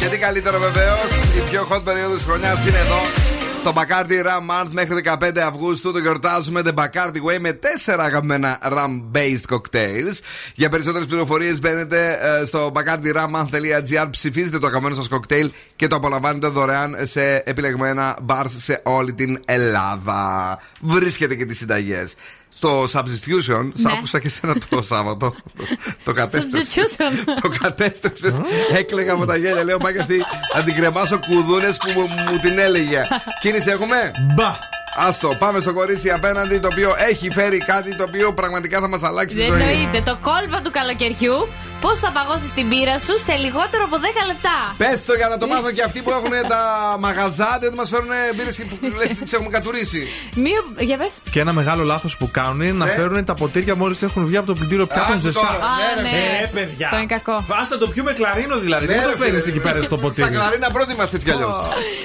[0.00, 3.30] Και τι καλύτερο βεβαίως, η πιο hot περίοδος της χρονιάς είναι εδώ.
[3.64, 8.58] Το Bacardi Ram Month μέχρι 15 Αυγούστου το γιορτάζουμε The Bacardi Way με 4 αγαπημένα
[8.62, 10.16] Ram based cocktails.
[10.60, 16.46] Για περισσότερες πληροφορίες μπαίνετε ε, στο bacardirammonth.gr, ψηφίζετε το αγαπημένο σας κοκτέιλ και το απολαμβάνετε
[16.46, 20.58] δωρεάν σε επιλεγμένα bars σε όλη την Ελλάδα.
[20.80, 22.14] Βρίσκετε και τις συνταγές.
[22.48, 23.92] Στο Substitution, σ' Ναι.
[23.92, 25.34] άκουσα και σένα το Σάββατο.
[26.04, 26.96] το κατέστρεψες.
[26.98, 27.40] Substitution.
[27.42, 28.40] το κατέστρεψες.
[28.72, 29.64] Έκλαιγα από τα γέλια.
[29.64, 30.24] Λέω πάει αυτή
[30.56, 33.02] να την κρεμάσω κουδούνες που μου, μου την έλεγε.
[33.40, 34.79] Κίνηση έχουμε; Μπα.
[34.96, 39.02] Άστο, πάμε στο κορίτσι απέναντι το οποίο έχει φέρει κάτι το οποίο πραγματικά θα μας
[39.02, 39.60] αλλάξει τη Δεν ζωή.
[39.60, 40.00] εννοείται.
[40.10, 41.48] Το κόλπο του καλοκαιριού.
[41.80, 44.56] Πώς θα παγώσει την πύρα σου σε λιγότερο από 10 λεπτά.
[44.78, 46.60] Πες το για να το μάθουν και αυτοί που έχουν τα
[46.98, 50.06] μαγαζά, δεν μας φέρουν μπύρε που λες τις έχουμε κατουρίσει.
[50.34, 50.60] Μία.
[50.78, 51.12] Για πες.
[51.30, 52.90] Και ένα μεγάλο λάθος που κάνουν είναι να Ναι.
[52.90, 55.40] φέρουν τα ποτήρια μόλις έχουν βγει από το πλυντήριο πια έχουν Άκου ζεστά.
[55.40, 56.42] τώρα, ναι, ρε, ναι.
[56.42, 56.88] Ε, παιδιά.
[56.90, 57.44] Το είναι κακό.
[57.48, 58.86] Βάστα το πιούμε κλαρίνο δηλαδή.
[58.86, 59.42] Ναι, Δεν ρε, το φέρει φίλε.
[59.50, 60.28] εκεί πέρα στο Στα ποτήρι.
[60.28, 61.56] κλαρίνα πρώτοι είμαστε έτσι κι αλλιώς.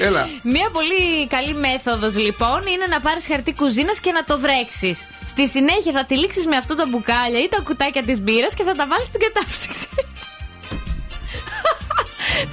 [0.02, 0.28] Έλα.
[0.42, 4.98] Μία πολύ καλή μέθοδος λοιπόν είναι να πάρεις χαρτί κουζίνας και να το βρέξεις.
[5.32, 8.74] Στη συνέχεια θα τυλίξει με αυτό τα μπουκάλια ή τα κουτάκια της μπύρας και θα
[8.80, 9.88] τα βάλεις στην κατάψυξη.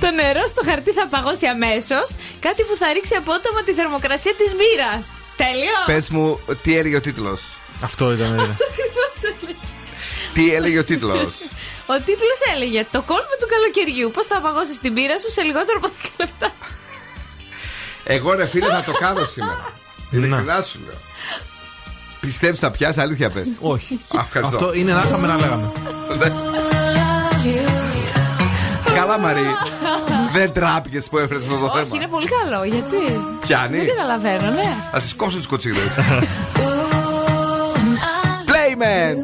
[0.03, 2.07] το νερό στο χαρτί θα παγώσει αμέσως,
[2.47, 5.05] κάτι που θα ρίξει απότομα τη θερμοκρασία της μπύρας.
[5.37, 5.85] Τέλειος!
[5.87, 7.41] Πες μου, τι έλεγε ο τίτλος;
[7.83, 8.35] Αυτό ήταν.
[8.35, 8.43] ναι.
[8.43, 9.59] Αυτό ακριβώς έλεγε.
[10.35, 11.35] Τι έλεγε ο τίτλος;
[11.87, 14.11] Ο τίτλος έλεγε Το κόλπο του καλοκαιριού.
[14.11, 16.51] Πώς θα παγώσεις την μπύρα σου σε λιγότερο από 10 λεπτά.
[18.05, 19.73] Εγώ ρε φίλε θα το κάνω σήμερα.
[20.13, 20.95] Ειλικρινά σου λέω.
[22.21, 23.47] Πιστεύεις θα πιάσει, αλήθεια πες.
[23.75, 24.01] Όχι.
[24.15, 24.57] Ευχαριστώ.
[24.57, 25.73] Αυτό είναι να είχαμε να λέγαμε.
[26.19, 26.33] Δεν-
[28.95, 29.43] Καλά, Μαρή.
[30.33, 31.89] Δεν τράπηκες που έφερες αυτό το Όχι, θέμα.
[31.97, 32.65] είναι πολύ καλό.
[32.65, 33.77] Γιατί; Πιάνει.
[33.77, 34.75] Δεν καταλαβαίνω, ναι.
[34.93, 35.93] Θα σα κόψω τις κοτσίδες.
[38.47, 39.15] Playman!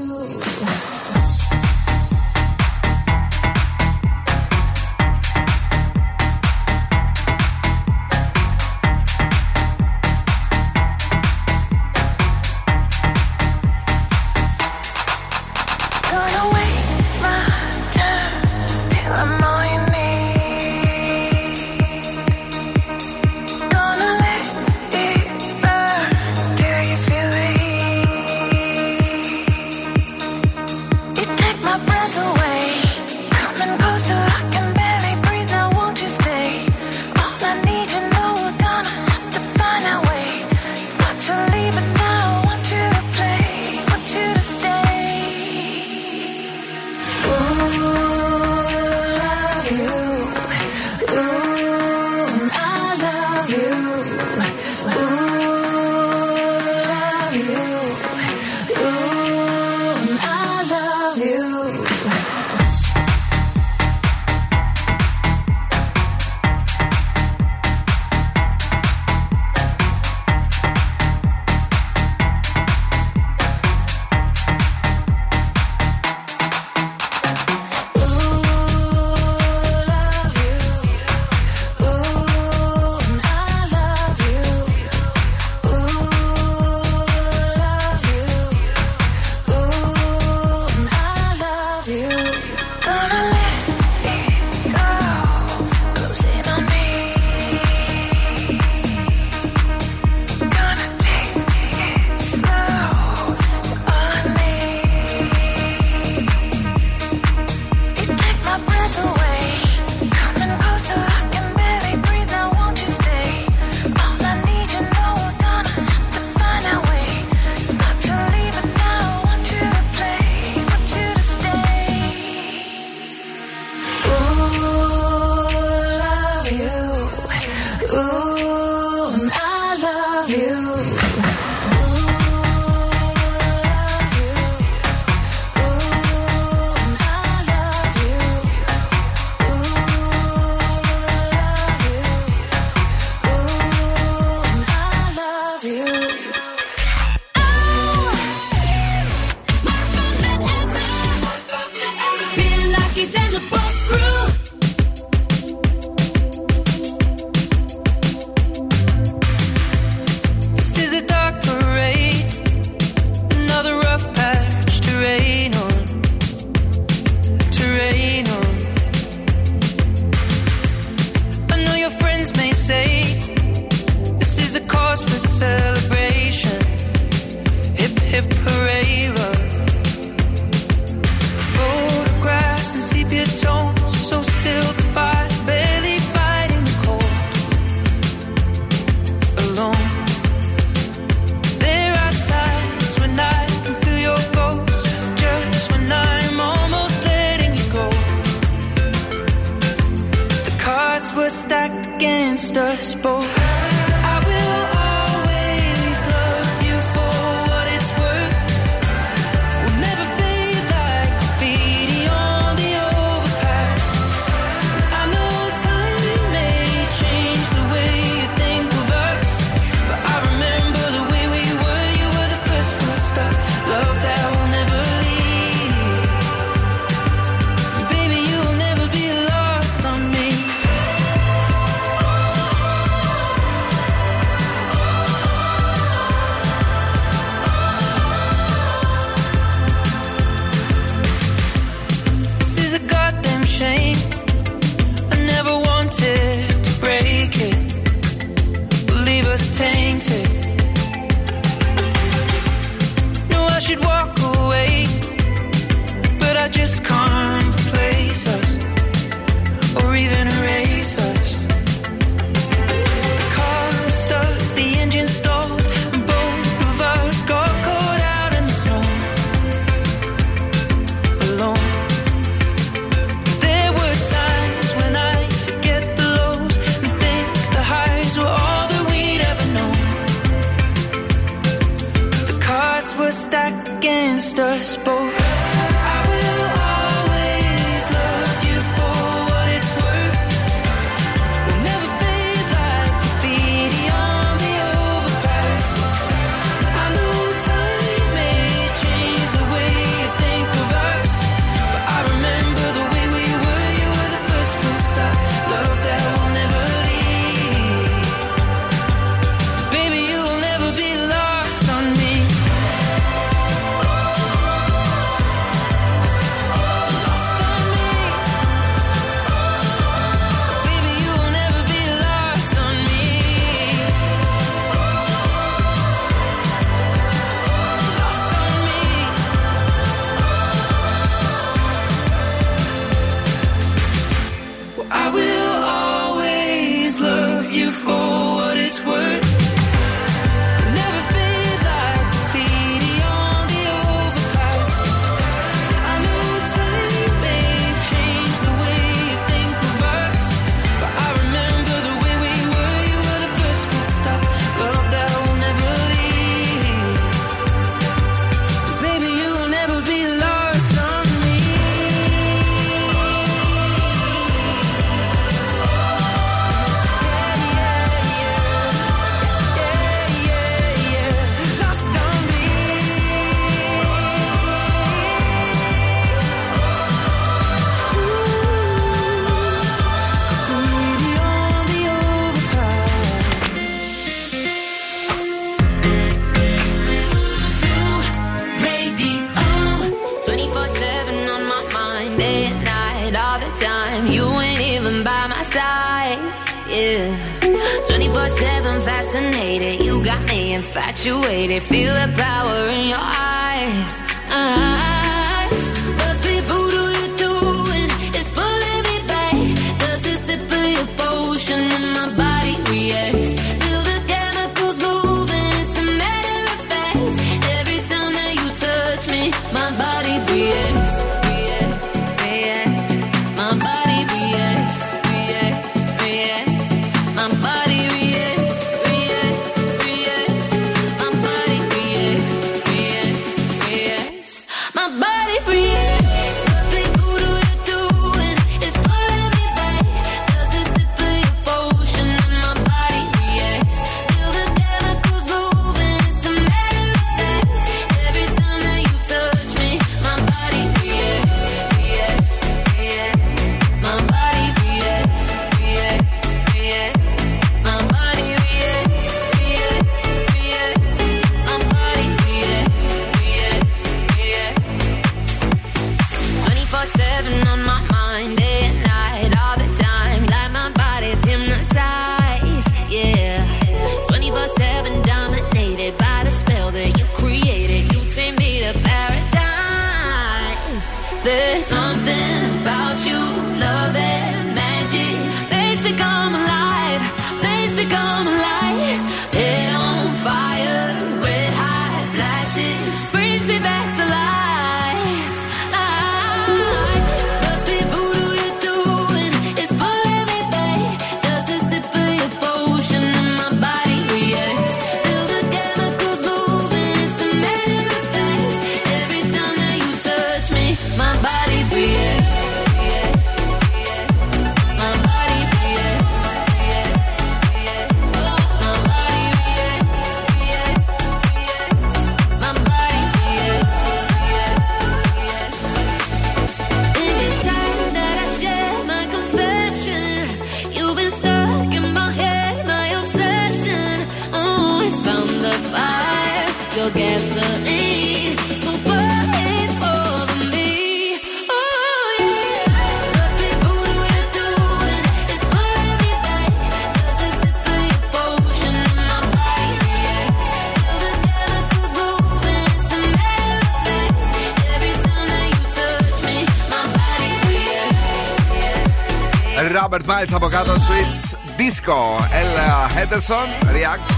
[560.17, 560.71] Miles από κάτω.
[560.71, 561.97] Switch Disco.
[562.41, 563.47] Ella Henderson.
[563.75, 564.16] React.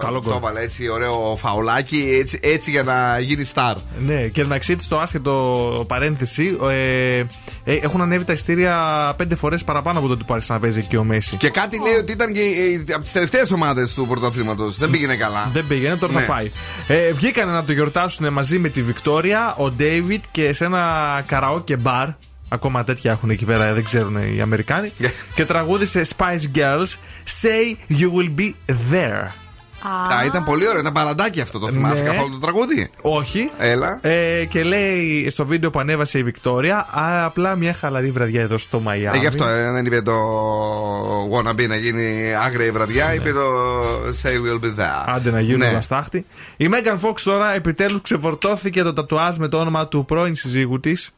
[0.00, 0.32] Καλό γκολ.
[0.32, 3.76] Το έβαλε έτσι, ωραίο φαουλάκι, έτσι, έτσι για να γίνει στάρ.
[3.98, 7.24] Ναι, και εντάξει, έτσι το άσχετο παρένθεση, ε, ε,
[7.64, 8.76] έχουν ανέβει τα ειστήρια
[9.16, 11.36] πέντε φορές παραπάνω από το που άρχισε να παίζει εκεί ο Μέση.
[11.36, 14.78] Και κάτι λέει ότι ήταν και ε, από τις τελευταίες ομάδες του πρωταθλήματος.
[14.78, 15.50] Δεν πήγαινε καλά.
[15.52, 16.20] Δεν πήγαινε, τώρα Ναι.
[16.20, 16.50] θα πάει.
[16.88, 21.76] Ε, βγήκανε να το γιορτάσουν μαζί με τη Βικτόρια, ο Ντέιβιτ και σε ένα καραόκε
[21.76, 22.08] μπαρ.
[22.48, 24.92] Ακόμα τέτοια έχουν εκεί πέρα, δεν ξέρουν οι Αμερικάνοι.
[25.34, 26.94] και τραγούδισε Spice Girls
[27.42, 28.50] Say You Will Be
[28.92, 29.26] There.
[30.12, 31.58] Α, ήταν πολύ ωραίο, ήταν παραντάκι αυτό.
[31.58, 32.08] Το θυμάσαι Ναι.
[32.10, 33.50] καθόλου το τραγούδι; Όχι.
[33.58, 33.98] Έλα.
[34.02, 38.58] Ε, και λέει στο βίντεο που ανέβασε η Βικτόρια, «Α, απλά μια χαλαρή βραδιά εδώ
[38.58, 39.16] στο Μαϊάμι.
[39.16, 40.14] Ε, γι' αυτό ε, δεν είπε το
[41.32, 43.40] wannabe να γίνει άγρια βραδιά, είπε το
[44.22, 45.04] say we'll be there.
[45.06, 45.66] Άντε να γίνουν Ναι.
[45.68, 46.26] όλα στάχτη.
[46.56, 51.10] Η Μέγαν Φόξ τώρα επιτέλους ξεφορτώθηκε το τατουάζ με το όνομα του πρώην συζύγου της.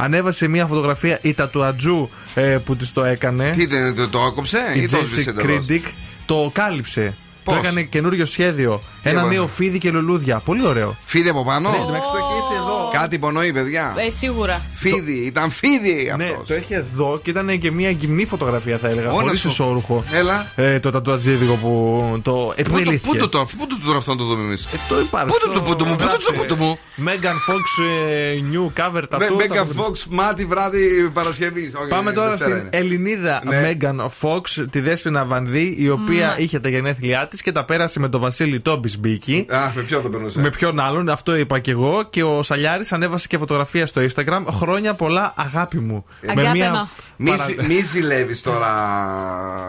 [0.00, 3.50] Ανέβασε μια φωτογραφία η τατουατζού ε, που της το έκανε.
[3.50, 5.86] Τι ήταν, το, το έκοψε η ή το Jessica σβήσε εντελώς; Κρίντικ
[6.26, 7.14] το κάλυψε.
[7.44, 8.80] Πώς; Το έκανε καινούριο σχέδιο.
[9.02, 10.38] Ένα έβαλε; νέο φίδι και λουλούδια.
[10.38, 10.96] Πολύ ωραίο.
[11.04, 12.77] Φίδι από πάνω; Ναι, εντάξει, το έχει έτσι εδώ.
[12.92, 13.94] Κάτι υπονοεί, παιδιά.
[14.06, 14.62] Ε, σίγουρα.
[14.74, 16.48] Φίδι, ήταν φίδι Ναι, αυτός.
[16.48, 19.10] το έχει εδώ και ήταν και μια γυμνή φωτογραφία, θα έλεγα.
[19.10, 19.48] Όλα Χωρίς σου.
[19.48, 20.04] ισόρουχο.
[20.12, 20.46] Έλα.
[20.56, 23.08] Ε, το τατουατζίδικο που το Πού το, επιμελήθηκε.
[23.08, 25.26] πού το, το, πού το τώρα αυτό να το δούμε εμείς; Το υπάρχει.
[25.32, 26.78] Πού το το, πού το μου, πού το το, πού το μου.
[27.06, 29.34] Megan Fox ε, New Cover Με Tattoo.
[29.36, 30.04] Μέγκα θα το βρεις.
[30.06, 31.72] Fox, μάτι βράδυ Παρασκευή.
[31.88, 33.70] Πάμε τώρα στην Ελληνίδα Ναι.
[33.80, 38.08] Megan Fox, τη Δέσποινα Βανδύ, η οποία είχε τα γενέθλιά της και τα πέρασε με
[38.08, 39.46] τον Βασίλη Τόμπις Μπίκη.
[39.48, 42.06] Α, με ποιον το περνούσε; Με ποιον άλλον, αυτό είπα και εγώ.
[42.10, 44.42] Και ο Σαλιάρης ανέβασε και φωτογραφία στο Instagram.
[44.50, 46.04] Χρόνια πολλά, αγάπη μου.
[46.36, 46.86] Αγάπη εννοώ.
[47.16, 48.72] Μη, παρα- ζη- μη ζηλεύεις τώρα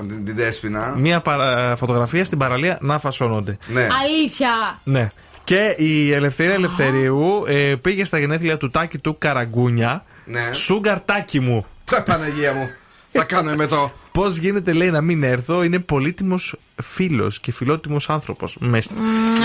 [0.07, 0.93] την, την Δέσποινα.
[0.97, 3.57] Μία παρα- φωτογραφία στην παραλία να φασώνονται.
[3.67, 3.87] Ναι.
[4.03, 4.49] Αλήθεια.
[4.83, 5.07] Ναι.
[5.43, 10.03] Και η Ελευθερία Ελευθερίου ε, πήγε στα γενέθλια του Τάκη του Καραγκούνια.
[10.25, 10.49] Ναι.
[10.53, 11.65] Σούγκαρ Τάκη μου.
[11.85, 12.69] Κα- Παναγία μου.
[13.19, 13.91] Θα κάνουμε με το.
[14.11, 18.57] Πώς γίνεται, λέει, να μην έρθω; Είναι πολύτιμος φίλος και φιλότιμος άνθρωπος.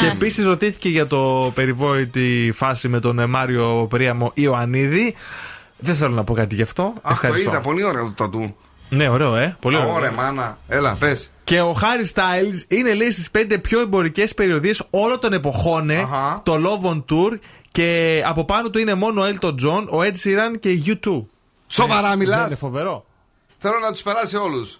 [0.01, 5.15] Και επίσης ρωτήθηκε για το περιβόητη φάση με τον ε, Μάριο Πρίαμο Ιωαννίδη.
[5.79, 6.83] Δεν θέλω να πω κάτι γι' αυτό.
[6.83, 7.51] Αχ, το Ευχαριστώ.
[7.51, 8.57] είδα, πολύ ωραίο το τατού.
[8.89, 9.57] Ναι, ωραίο, ε.
[9.61, 9.93] Πολύ ωραίο.
[9.95, 10.59] Ωραία, μάνα.
[10.69, 11.31] Έλα, πες.
[11.45, 15.91] Και ο Χάρι Styles είναι, λέει, στις πέντε πιο εμπορικές περιοδίες όλων των εποχών.
[15.91, 16.41] ε, Αχα.
[16.45, 17.39] Το Love on Tour.
[17.73, 21.25] Και από πάνω του είναι μόνο ο Elton John, ο Ed Sheeran και η U2.
[21.67, 22.47] Σοβαρά Δεν μιλάς.
[22.47, 23.05] είναι φοβερό.
[23.59, 24.79] Θέλω να τους περάσει όλους.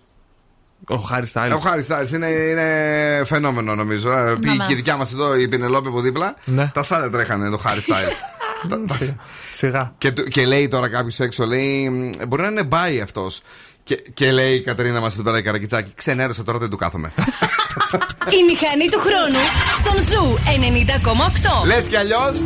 [0.89, 1.53] Ο Χάρι Styles.
[1.55, 4.13] Ο Χάρης Στάρι είναι, είναι φαινόμενο νομίζω.
[4.13, 4.65] Ε, Πήγε ναι.
[4.67, 6.37] και η δικιά μας εδώ η Πινελόπη από δίπλα.
[6.45, 6.71] Ναι.
[6.75, 8.07] Τα σάλια τρέχανε το Χάρης Στάρι.
[9.51, 9.95] Σιγά.
[9.99, 13.43] και, του- και λέει τώρα κάποιος έξω, λέει, «Μ, μπορεί να είναι μπάι αυτός.
[13.83, 17.13] Και, και λέει η Κατερίνα μας εδώ πέρα η Καρακιτσάκη, ξενέρωσα τώρα δεν του κάθομαι.
[18.39, 19.45] Η μηχανή του χρόνου
[19.79, 20.39] στον Ζου
[21.63, 21.67] 90,8.
[21.67, 22.41] Λες κι αλλιώς.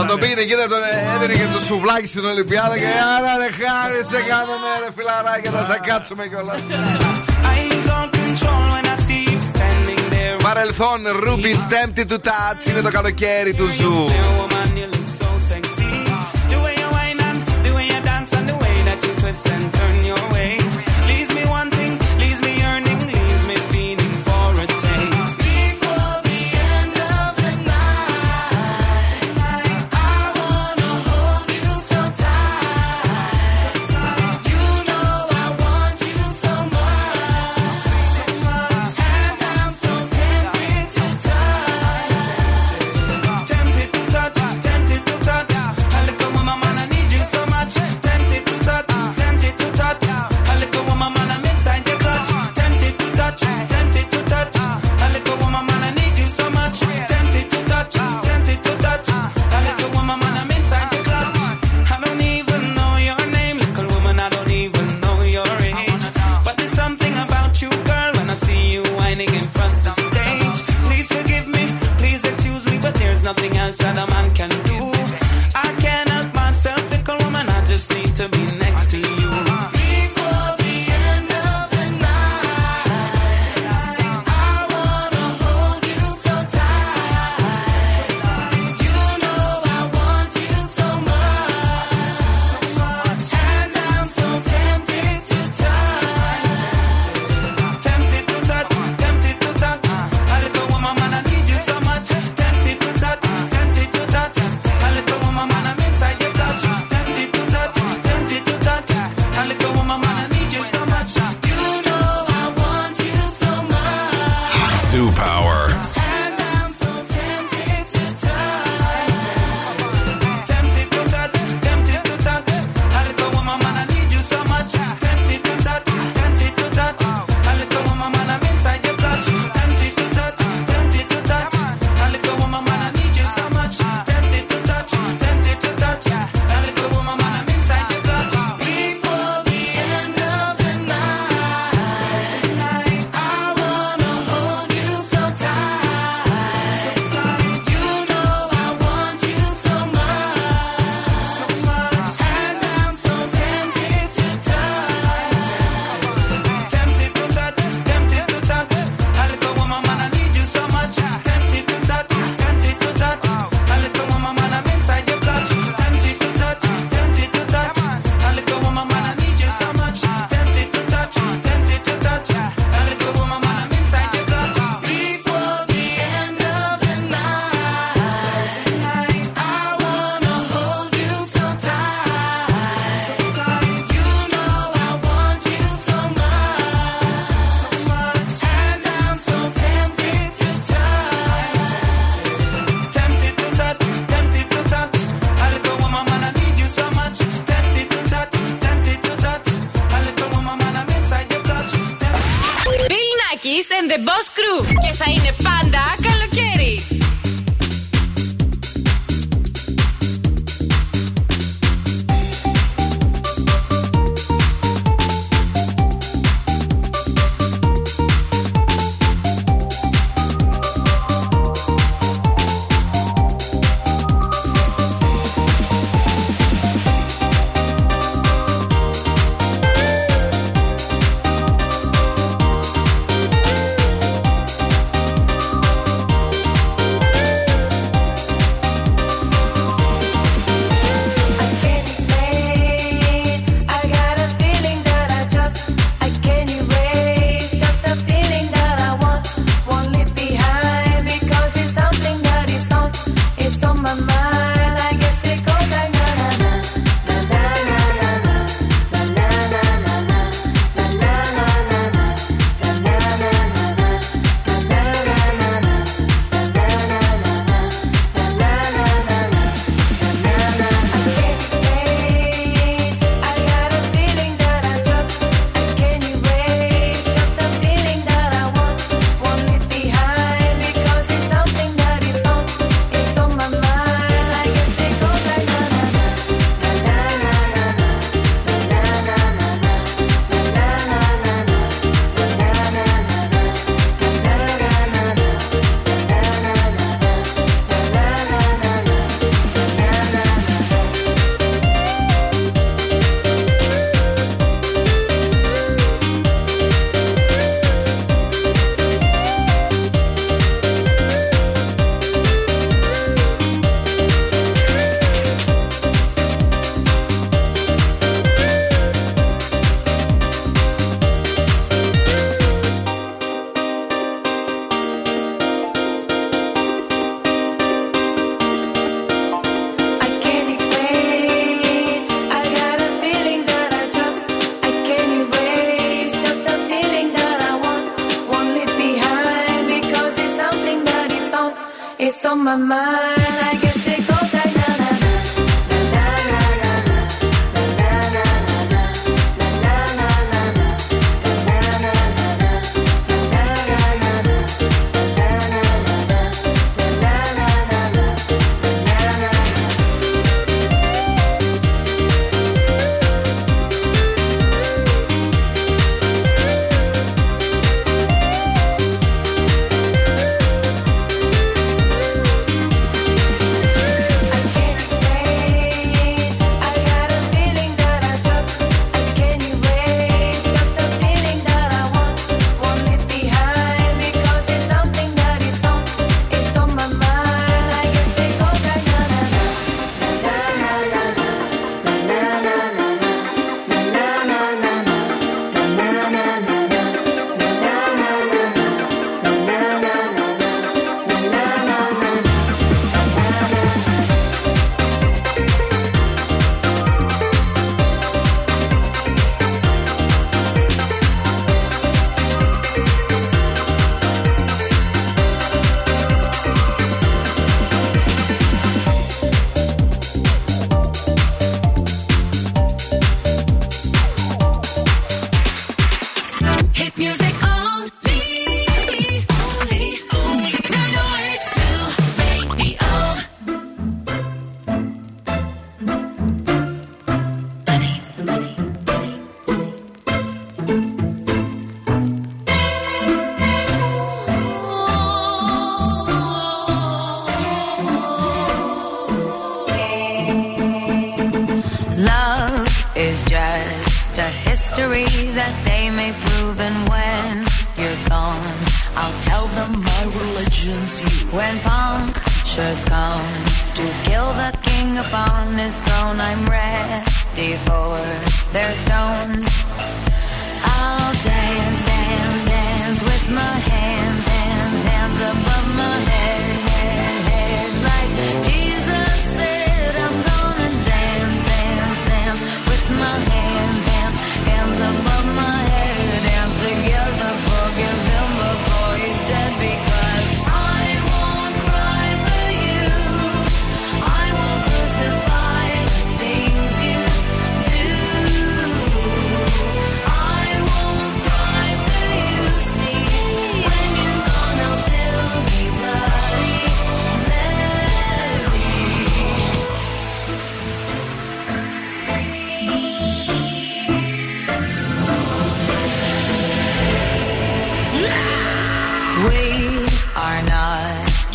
[0.00, 0.82] Θα το πήγαινε εκεί, θα τον
[1.14, 5.72] έδινε και το σουβλάκι στην Ολυμπιάδα και άρα ρε χάρη σε κάνουμε ρε φιλαράκια, θα
[5.72, 6.60] σε κάτσουμε κιόλας.
[10.42, 14.10] Παρελθόν, Ruby Tempted to Touch είναι το καλοκαίρι του Ζου.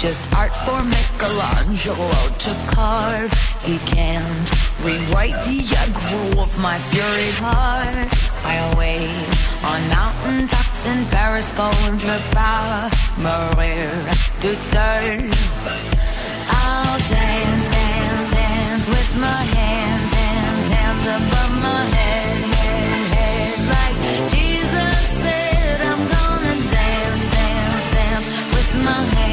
[0.05, 3.33] Just art for Michelangelo to carve.
[3.63, 4.49] He can't
[4.85, 8.07] rewrite the aggro of my fury heart.
[8.45, 9.09] I'll wait
[9.65, 13.89] on mountain tops in Paris, going to power, Maria
[14.69, 15.25] turn.
[16.53, 23.57] I'll dance, dance, dance with my hands, hands, hands above my head, head, head.
[23.75, 23.97] Like
[24.33, 29.24] Jesus said, I'm gonna dance, dance, dance with my hands,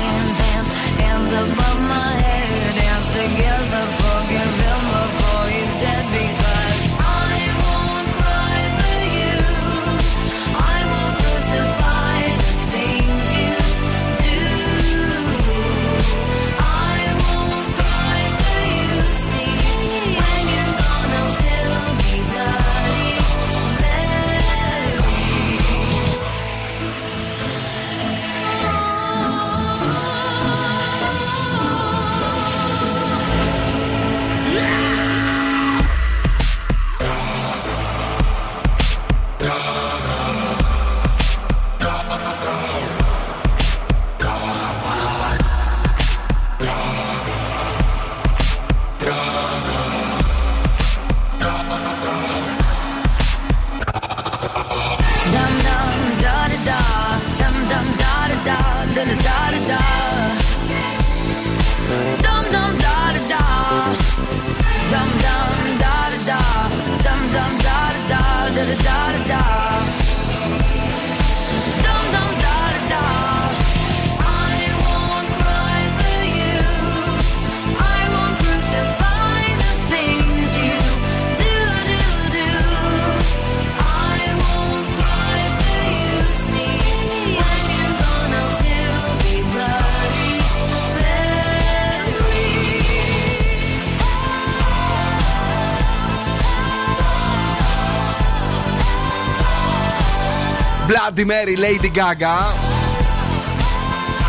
[101.02, 102.36] Bloody Mary, Lady Gaga.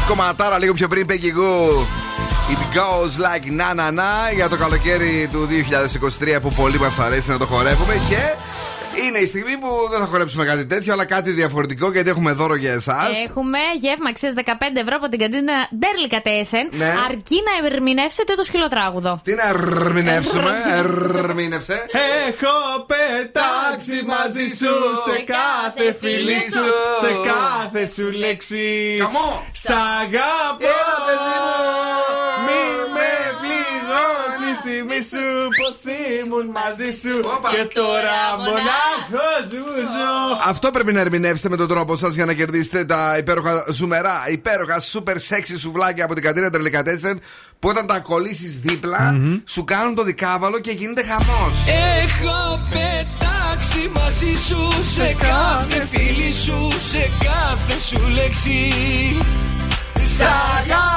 [0.08, 1.86] Κομματάρα λίγο πιο πριν Peggy Goo.
[2.54, 5.48] It goes like na na na για το καλοκαίρι του
[6.38, 8.36] 2023 που πολύ μας αρέσει να το χορεύουμε και
[9.08, 12.56] είναι η στιγμή που δεν θα χορέψουμε κάτι τέτοιο αλλά κάτι διαφορετικό γιατί έχουμε δώρο
[12.56, 14.42] για εσάς Έχουμε γεύμα αξία 15
[14.74, 16.70] ευρώ από την καντίνα Ντέρλικατέσεν.
[16.72, 16.94] Ναι.
[17.10, 19.20] Αρκεί να ερμηνεύσετε το σκυλοτράγουδο.
[19.24, 20.52] Τι να ερμηνεύσουμε,
[21.18, 21.86] ερμήνευσε.
[22.28, 24.74] Έχω πετάξει μαζί σου
[25.06, 26.66] σε κάθε φίλη σου,
[27.02, 28.98] σε κάθε σου λέξη.
[29.54, 30.66] Σ' αγαπώ.
[30.66, 32.03] Έλα, παιδί μου.
[34.94, 35.78] Μη με πληγώσεις τιμή σου πως
[36.24, 37.14] ήμουν μαζί σου
[37.52, 40.40] και τώρα μονάχος μου ζω.
[40.48, 44.82] Αυτό πρέπει να ερμηνεύσετε με τον τρόπο σας για να κερδίσετε τα υπέροχα ζουμερά, υπέροχα
[44.94, 47.22] super sexy σουβλάκια από την κατίνα Τερλικατέσεν
[47.60, 49.15] που όταν τα κολλήσεις δίπλα
[49.45, 51.53] σου κάνουν το δικάβαλο και γίνεται χαμός.
[52.03, 58.74] Έχω πετάξει μαζί σου σε κάθε φίλη σου, σε κάθε σου λέξη.
[60.18, 60.93] Σ' αγαπώ.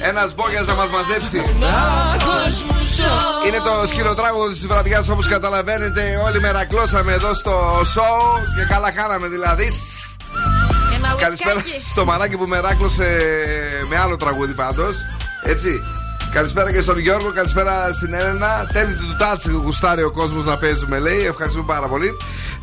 [0.00, 1.36] Ένας μπόγιας να μας μαζέψει.
[1.36, 3.46] Μονάχος μου ζω.
[3.46, 6.20] Είναι το σκυλοτράγουδο της βραδιάς όπως καταλαβαίνετε.
[6.26, 9.72] Όλοι μερακλώσαμε εδώ στο show και καλά χάναμε δηλαδή.
[10.96, 11.80] Ένα Καλησπέρα ουσκάκι.
[11.90, 13.18] στο μαράκι που μεράκλωσε
[13.88, 14.96] με άλλο τραγούδι πάντως.
[15.42, 15.82] Έτσι.
[16.32, 18.70] Καλησπέρα και στον Γιώργο, καλησπέρα στην Έλενα.
[18.72, 21.26] Τέλει του τάτσι γουστάρει ο κόσμος να παίζουμε, λέει.
[21.26, 22.16] Ευχαριστούμε πάρα πολύ.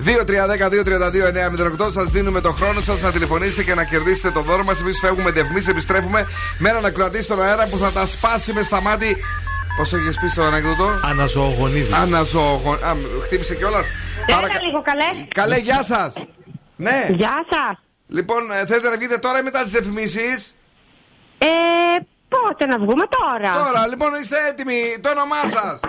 [0.05, 1.91] 2-3-10-2-32-9-08.
[1.91, 4.81] Σας δίνουμε το χρόνο σας να τηλεφωνήσετε και να κερδίσετε το δώρο μας.
[4.81, 6.27] Εμείς φεύγουμε ντευμή, επιστρέφουμε
[6.57, 9.17] με έναν ακροατή στον αέρα που θα τα σπάσει με στα μάτι.
[9.77, 11.93] Πώς το έχεις πει στο ανέκδοτο, Αναζωογονίδης.
[11.93, 12.83] Αναζωογον.
[12.83, 13.85] Α, χτύπησε κιόλας.
[14.27, 15.25] Έλα λίγο καλέ.
[15.33, 16.13] Καλέ, γεια σας.
[16.75, 17.05] Ναι.
[17.09, 17.79] Γεια σας.
[18.07, 20.55] Λοιπόν, ε, θέλετε να βγείτε τώρα ή μετά τις διαφημίσεις;
[21.37, 21.47] Ε,
[22.29, 24.99] πότε να βγούμε τώρα; Τώρα, λοιπόν, είστε έτοιμοι.
[25.01, 25.79] Το όνομά σας;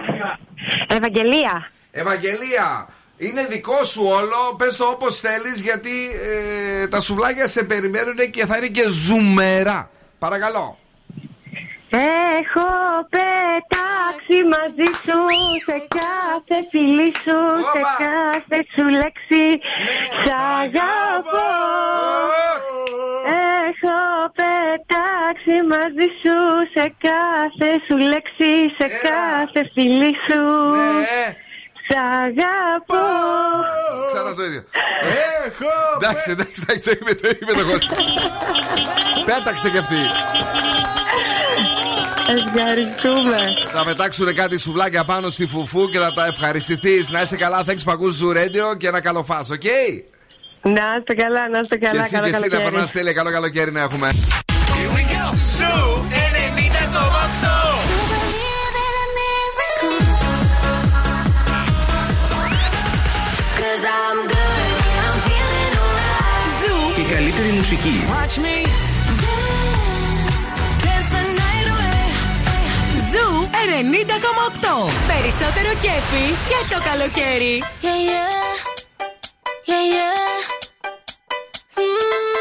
[0.88, 1.70] Ευαγγελία.
[1.90, 2.88] Ευαγγελία.
[3.16, 5.90] Είναι δικό σου όλο, πες το όπως θέλεις γιατί
[6.82, 9.90] ε, τα σουβλάκια σε περιμένουν και θα είναι και ζουμερά.
[10.18, 10.78] Παρακαλώ.
[11.92, 12.68] Έχω
[13.14, 15.18] πετάξει μαζί σου
[15.66, 17.38] σε κάθε φιλί σου,
[17.72, 19.44] σε κάθε σου λέξη.
[20.22, 21.48] Σ' αγαπώ.
[23.66, 23.98] Έχω
[24.40, 26.36] πετάξει μαζί σου
[26.74, 30.42] σε κάθε σου λέξη, σε κάθε φιλί σου.
[31.86, 33.04] Σ' αγαπώ.
[34.12, 34.62] Ξανά το ίδιο.
[35.46, 35.72] Έχω.
[35.96, 37.86] Εντάξει, εντάξει, εντάξει, το είπε, το είπε το χωρίς.
[39.24, 40.00] Πέταξε κι αυτή.
[42.36, 43.36] Ευχαριστούμε.
[43.72, 47.10] Θα πετάξουν κάτι σουβλάκια πάνω στη φουφού και θα τα ευχαριστηθείς.
[47.10, 49.62] Να είσαι καλά, thanks που ακούς Zoo Radio και ένα καλό φάσο, οκ;
[50.62, 52.00] Να είστε καλά, να είστε Και καλά.
[52.02, 52.70] εσύ Καλό και εσύ να καλοκαίρι.
[52.70, 54.10] περνάς τέλεια, καλό καλοκαίρι να έχουμε.
[55.56, 56.10] Zoo 90,8.
[63.60, 67.00] Cause I'm good and I'm feeling alright.
[67.00, 68.04] Η καλύτερη μουσική.
[68.08, 68.56] Watch me
[73.52, 74.90] 90,8.
[75.08, 77.64] Περισσότερο κέφι και το καλοκαίρι.
[77.82, 78.30] Yeah, yeah,
[79.70, 80.16] yeah, yeah.
[81.76, 82.40] Mm,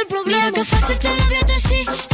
[0.00, 0.46] el problema.
[0.46, 2.09] Mira qué fácil te lo vete así.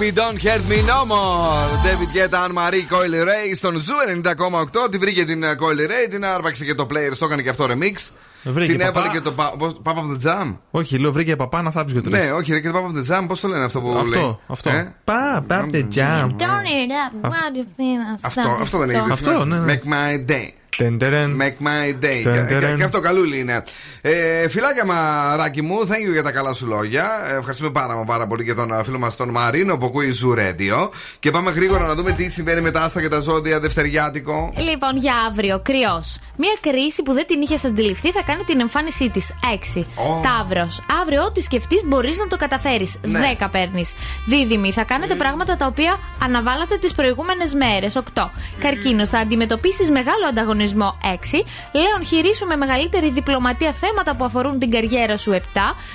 [0.00, 1.68] Baby, don't hurt me no more.
[1.86, 4.90] David Guetta, Anne Marie, Coi Leray στον Zoo 90,8.
[4.90, 7.64] Τη βρήκε την ε, Coi Leray, την άρπαξε και το Players, το έκανε και αυτό
[7.68, 8.10] remix.
[8.42, 8.98] Βρήκε την παπά.
[9.00, 10.56] έβαλε και το πα- πώς- Pump Up the Jam.
[10.70, 12.12] Όχι, λέω βρήκε παπά να θάψει και τρει.
[12.12, 14.14] Ναι, όχι, ρε, και το Pump Up the Jam, πώς το λένε αυτό που Αυτό,
[14.20, 14.70] λέει; αυτό.
[14.70, 16.26] Ε; Pump up the jam.
[16.26, 16.90] Turn it
[17.22, 19.12] up, what you feel Αυτό, αυτό δεν είναι.
[19.12, 19.74] Αυτό, ναι, ναι.
[19.74, 20.48] Make my day.
[20.84, 21.36] Τεντερεν.
[21.40, 22.20] Make my day.
[22.22, 22.76] Τερεν, Και- Και, τερεν.
[22.76, 23.62] και αυτό καλούλι είναι.
[24.00, 27.10] Ε, φιλάκια μαράκι μου, thank you για τα καλά σου λόγια.
[27.30, 30.12] Ε, ευχαριστούμε πάρα, μα πάρα πολύ και τον ε, φίλο μας τον Μαρίνο που ακούει
[30.22, 30.88] Zoo Radio.
[31.20, 34.52] Και πάμε γρήγορα να δούμε τι συμβαίνει με τα άστρα και τα ζώδια Δευτεριάτικο.
[34.56, 36.18] Λοιπόν, για αύριο, κρυός.
[36.36, 39.34] Μία κρίση που δεν την είχε αντιληφθεί θα κάνει την εμφάνισή της.
[39.54, 39.80] 6.
[39.94, 40.20] Ω.
[40.22, 40.80] Ταύρος.
[41.02, 42.96] Αύριο, ό,τι σκεφτείς μπορείς να το καταφέρεις.
[43.06, 43.18] Ναι.
[43.38, 43.92] 10 παίρνεις.
[44.26, 44.72] Δίδυμη.
[44.72, 47.96] Θα κάνετε πράγματα τα οποία αναβάλατε τις προηγούμενες μέρες.
[47.96, 48.30] 8.
[48.60, 49.08] Καρκίνος.
[49.08, 50.68] Θα αντιμετωπίσεις μεγάλο ανταγωνισμό.
[50.74, 51.44] 6.
[51.72, 55.32] Λέων, χειρίσου με μεγαλύτερη διπλωματία θέματα που αφορούν την καριέρα σου.
[55.32, 55.40] 7.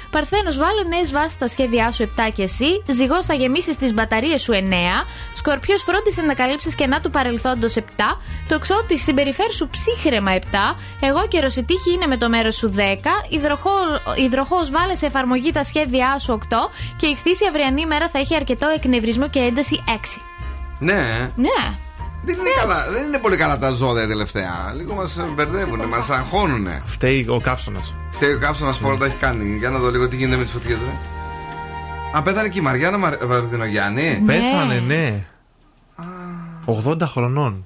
[0.09, 2.03] Παρθένος, βάλε νέες βάσεις στα σχέδιά σου.
[2.03, 2.81] 7 και εσύ.
[2.87, 4.53] Ζυγός, θα γεμίσεις τις μπαταρίες σου.
[4.53, 5.05] 9.
[5.33, 7.75] Σκορπιός, φρόντισε να καλύψεις κενά του παρελθόντος.
[7.75, 8.19] 7.
[8.47, 10.31] Το ξώτη, συμπεριφέρσου ψύχρεμα.
[10.31, 10.75] 7.
[10.99, 12.69] Εγώ και ρωσιτήχη είναι με το μέρος σου.
[12.69, 13.23] 10.
[14.25, 16.31] Υδροχό, βάλε σε εφαρμογή τα σχέδιά σου.
[16.31, 16.69] 8.
[16.97, 19.83] Και η χθήση αυριανή ημέρα θα έχει αρκετό εκνευρισμό και ένταση.
[19.87, 20.21] 6.
[20.79, 21.31] Ναι.
[21.35, 21.84] Ναι.
[22.25, 24.73] Δεν είναι, καλά, δεν είναι πολύ καλά τα ζώδια τελευταία.
[24.75, 26.67] Λίγο μας μπερδεύουν, μας αγχώνουν.
[26.85, 27.95] Φταίει ο καύσωνας.
[28.11, 29.55] Φταίει ο καύσωνας που όλα τα έχει κάνει.
[29.55, 30.97] Για να δω λίγο τι γίνεται με τις φωτιές, ρε.
[32.17, 34.23] Α, πέθανε και η Μαριάννα Μαρ- Βαρδινογιάννη.
[34.25, 35.23] Πέθανε, ναι.
[36.65, 37.65] 80 χρονών.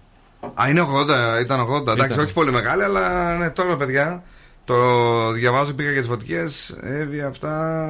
[0.54, 1.92] Α, είναι 80, ήταν 80.
[1.92, 2.26] Εντάξει, Ήταν.
[2.26, 4.24] όχι πολύ μεγάλη, αλλά ναι, τώρα παιδιά.
[4.70, 6.76] Το διαβάζω, πήγα για τις φωτιές.
[6.82, 7.86] Εύη, αυτά.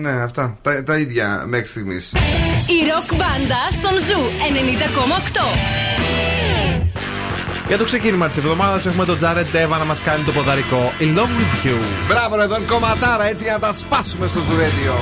[0.00, 0.58] Ναι, αυτά.
[0.62, 2.12] Τα, τα ίδια μέχρι στιγμής.
[2.66, 4.20] Η ροκ μπάντα στον Zoo
[5.34, 5.44] 90,8.
[7.68, 10.92] Για το ξεκίνημα της εβδομάδας έχουμε τον Jared Evan να μας κάνει το ποδαρικό.
[10.98, 11.76] In love with you.
[12.08, 14.94] Μπράβο, εδώ είναι κομματάρα έτσι για να τα σπάσουμε στο Ζουρέντιο.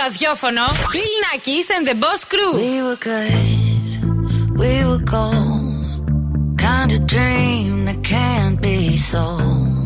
[0.00, 0.64] ραδιόφωνο.
[0.94, 2.52] Bill Nackis and the Boss Crew.
[2.64, 3.88] We were good,
[4.60, 5.64] we were gold.
[6.68, 9.76] Kind of dream that can't be sold.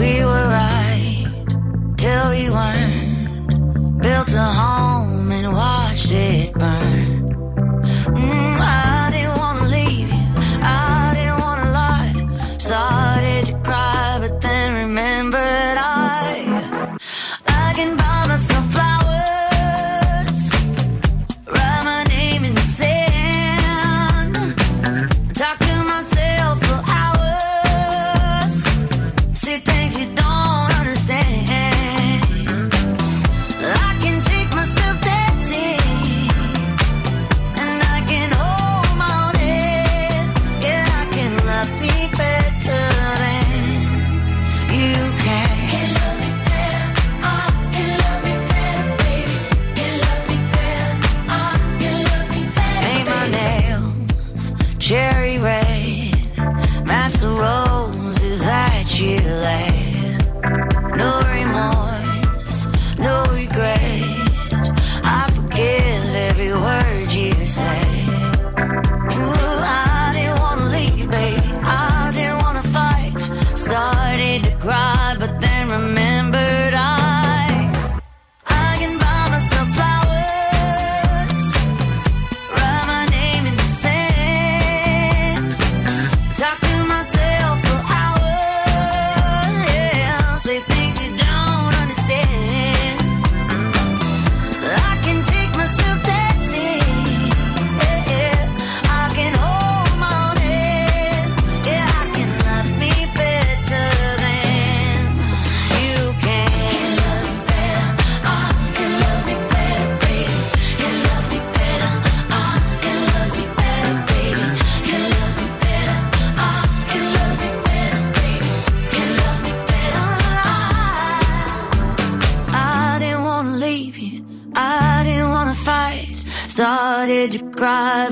[0.00, 1.26] We were right
[2.00, 3.12] till we weren't.
[4.04, 6.37] Built a home and watched it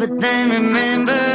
[0.07, 1.26] But then remembered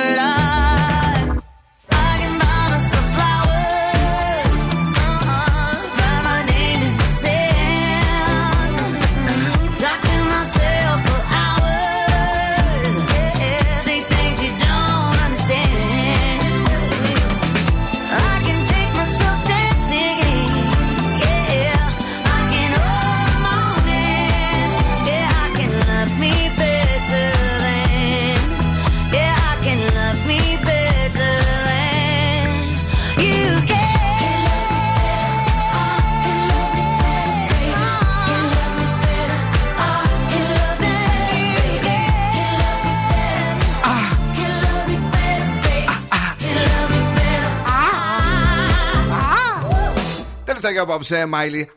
[50.98, 51.70] Τελευταία και απόψε, Miley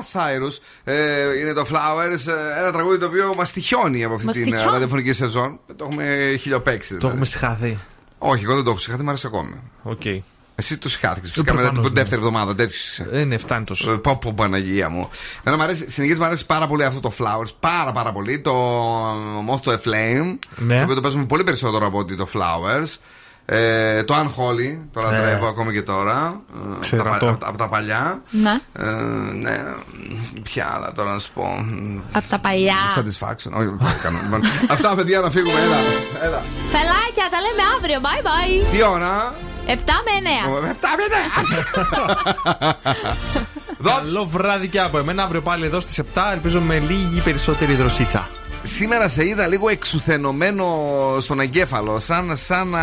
[0.00, 0.46] Cyrus.
[1.40, 2.32] Είναι το Flowers.
[2.32, 4.72] ε, Ένα τραγούδι το οποίο μας στοιχειώνει από αυτή Μας την ε, στοιχειώνει.
[4.72, 5.60] ραδιοφωνική σεζόν.
[5.76, 6.96] Το έχουμε χιλιοπαίξει.
[6.98, 7.78] Το έχουμε συχαθεί.
[8.18, 9.60] Όχι, εγώ δεν το έχω συχαθεί, μου αρέσει ακόμη.
[9.82, 10.04] Οκ.
[10.54, 11.30] Εσύ το συχάθηκες.
[11.30, 12.00] Φυσικά Ε, μετά την προφανώς, ναι.
[12.02, 13.06] δεύτερη εβδομάδα τέτοιος είσαι.
[13.10, 13.92] Δεν είναι, φτάνει τόσο.
[13.92, 15.08] Ε, Πω, πω, Παναγία μου.
[15.44, 17.48] Εμένα μου αρέσει, συνεχίζει μου αρέσει πάρα πολύ αυτό το Flowers.
[17.60, 18.40] Πάρα πάρα πολύ.
[18.40, 18.52] Το
[19.50, 20.36] Moth to a Flame.
[20.56, 20.76] Ναι.
[20.76, 22.96] Το οποίο το παίζουμε πολύ περισσότερο από ότι το Flowers.
[23.52, 25.16] Ε, το Unholy, το Ναι.
[25.16, 26.40] λατρεύω ακόμη και τώρα.
[26.54, 27.26] Ε, από, Ξέρω τα, αυτό.
[27.26, 28.22] πα- από, από τα παλιά.
[28.30, 28.60] Ναι.
[28.72, 28.84] Ε,
[29.34, 29.56] ναι,
[30.42, 31.66] ποια άλλα τώρα να σου πω.
[32.12, 32.74] Από τα παλιά.
[32.96, 33.52] Satisfaction.
[33.58, 34.18] Όχι, δεν κάνω.
[34.22, 34.40] Λοιπόν,
[34.74, 35.60] Αυτά, παιδιά, να φύγουμε.
[35.60, 35.76] Έλα.
[36.26, 36.42] Έλα.
[36.70, 37.98] Φελάκια, τα λέμε αύριο.
[38.02, 38.70] Bye bye.
[38.72, 39.34] Τι ώρα;
[39.66, 40.68] 7 με 9.
[40.70, 41.04] 7 με
[42.70, 42.74] 9.
[43.84, 46.20] Καλό βράδυ και από εμένα αύριο πάλι εδώ στις 7.
[46.32, 48.28] Ελπίζω με λίγη περισσότερη δροσίτσα.
[48.62, 50.66] Σήμερα σε είδα λίγο εξουθενωμένο
[51.20, 52.00] στον εγκέφαλο.
[52.00, 52.80] Σαν, σαν να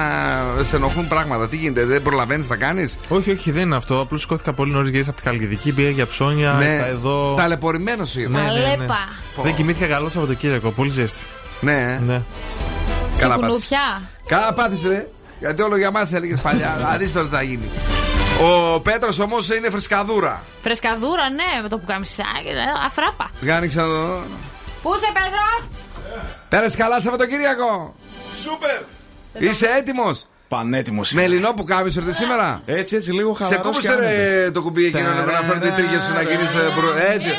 [0.64, 1.48] σε ενοχλούν πράγματα.
[1.50, 4.00] Τι γίνεται, δεν προλαβαίνεις να κάνεις; Όχι, όχι, δεν είναι αυτό.
[4.00, 6.52] Απλώς σηκώθηκα πολύ νωρίς, γύρισα από τη Χαλκιδική, πήγα για ψώνια.
[6.52, 7.34] Ναι, ήρθα εδώ.
[7.38, 8.30] ταλαιπωρημένος σου είδα.
[8.30, 8.66] Ναι, ναι, ναι.
[8.74, 8.98] Αλέπα.
[9.44, 11.26] Δεν κοιμήθηκα καλό Σαββατοκύριακο, πολύ ζέστη.
[11.60, 12.00] Ναι.
[12.06, 12.22] ναι.
[13.18, 13.46] Καλά Και πάθεις.
[13.46, 14.02] κουνούπια.
[14.28, 15.08] Καλά πάθεις ρε.
[15.40, 16.78] Γιατί όλο για μας έλεγες παλιά.
[16.92, 17.70] Να δεις τώρα τι θα γίνει.
[18.76, 20.44] Ο Πέτρος όμως είναι φρεσκαδούρα.
[20.62, 22.48] Φρεσκαδούρα, ναι, με το που καμισάκι.
[22.48, 23.30] ε, Αφράπα.
[23.42, 24.24] Για άνοιξα εδώ.
[24.88, 25.70] Πού είσαι, Πέτρο;
[26.50, 27.96] Πέρασε καλά Σαββατοκύριακο.
[28.42, 28.80] Σούπερ!
[29.50, 31.12] Είσαι έτοιμος; Πανέτοιμος.
[31.12, 34.10] Με ελληνό που κάμισο ήρθες σήμερα; Έτσι, έτσι, λίγο Σε χαλαρός κούμπησε και άνετο.
[34.10, 36.54] ρε το κουμπί εκείνο λίγο να φέρνει την τρίγια σου να γίνεις
[37.14, 37.30] έτσι.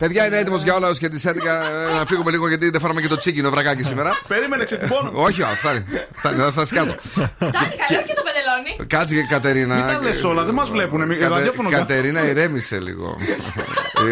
[0.00, 2.80] Παιδιά είναι έτοιμος για όλα ω και τις 11 ε, να φύγουμε λίγο γιατί δεν
[2.80, 4.10] φάραμε και το τσίκινο βρακάκι σήμερα.
[4.28, 5.10] Περίμενε, ξετυπώνω.
[5.14, 5.84] Όχι, όχι, φτάνει.
[6.12, 6.94] Φτάνει, θα φτάσει κάτω.
[7.02, 7.52] Φτάνει,
[7.88, 8.60] καλό και το πεντελόνι.
[8.78, 8.86] μεγαλώνει.
[8.86, 9.74] Κάτσε και Κατερίνα.
[9.74, 11.84] Μην τα λες όλα, δεν μας βλέπουνε, μη- ραδιόφωνο κάνω.
[11.86, 13.16] Κατερίνα, ηρέμησε λίγο.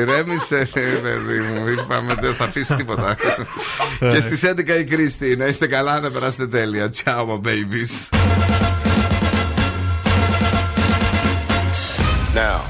[0.01, 1.69] ηρέμησε, ρε, παιδί μου.
[1.69, 3.17] Είπαμε δεν θα αφήσεις τίποτα.
[4.13, 5.37] και στις 11 η Κρίστη.
[5.37, 6.91] Να είστε καλά, να περάσετε τέλεια.
[7.05, 8.09] Ciao, my babies.
[12.35, 12.61] Now,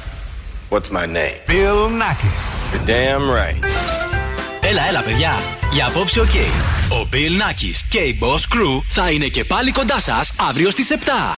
[0.71, 1.37] what's my name?
[1.47, 2.73] Bill Nakis.
[2.73, 3.65] You're damn right.
[4.61, 5.33] Έλα, έλα, παιδιά.
[5.73, 6.35] Για απόψε, οκ.
[6.89, 10.91] Ο Bill Nakis και η Boss Crew θα είναι και πάλι κοντά σας αύριο στις
[10.91, 10.95] 7.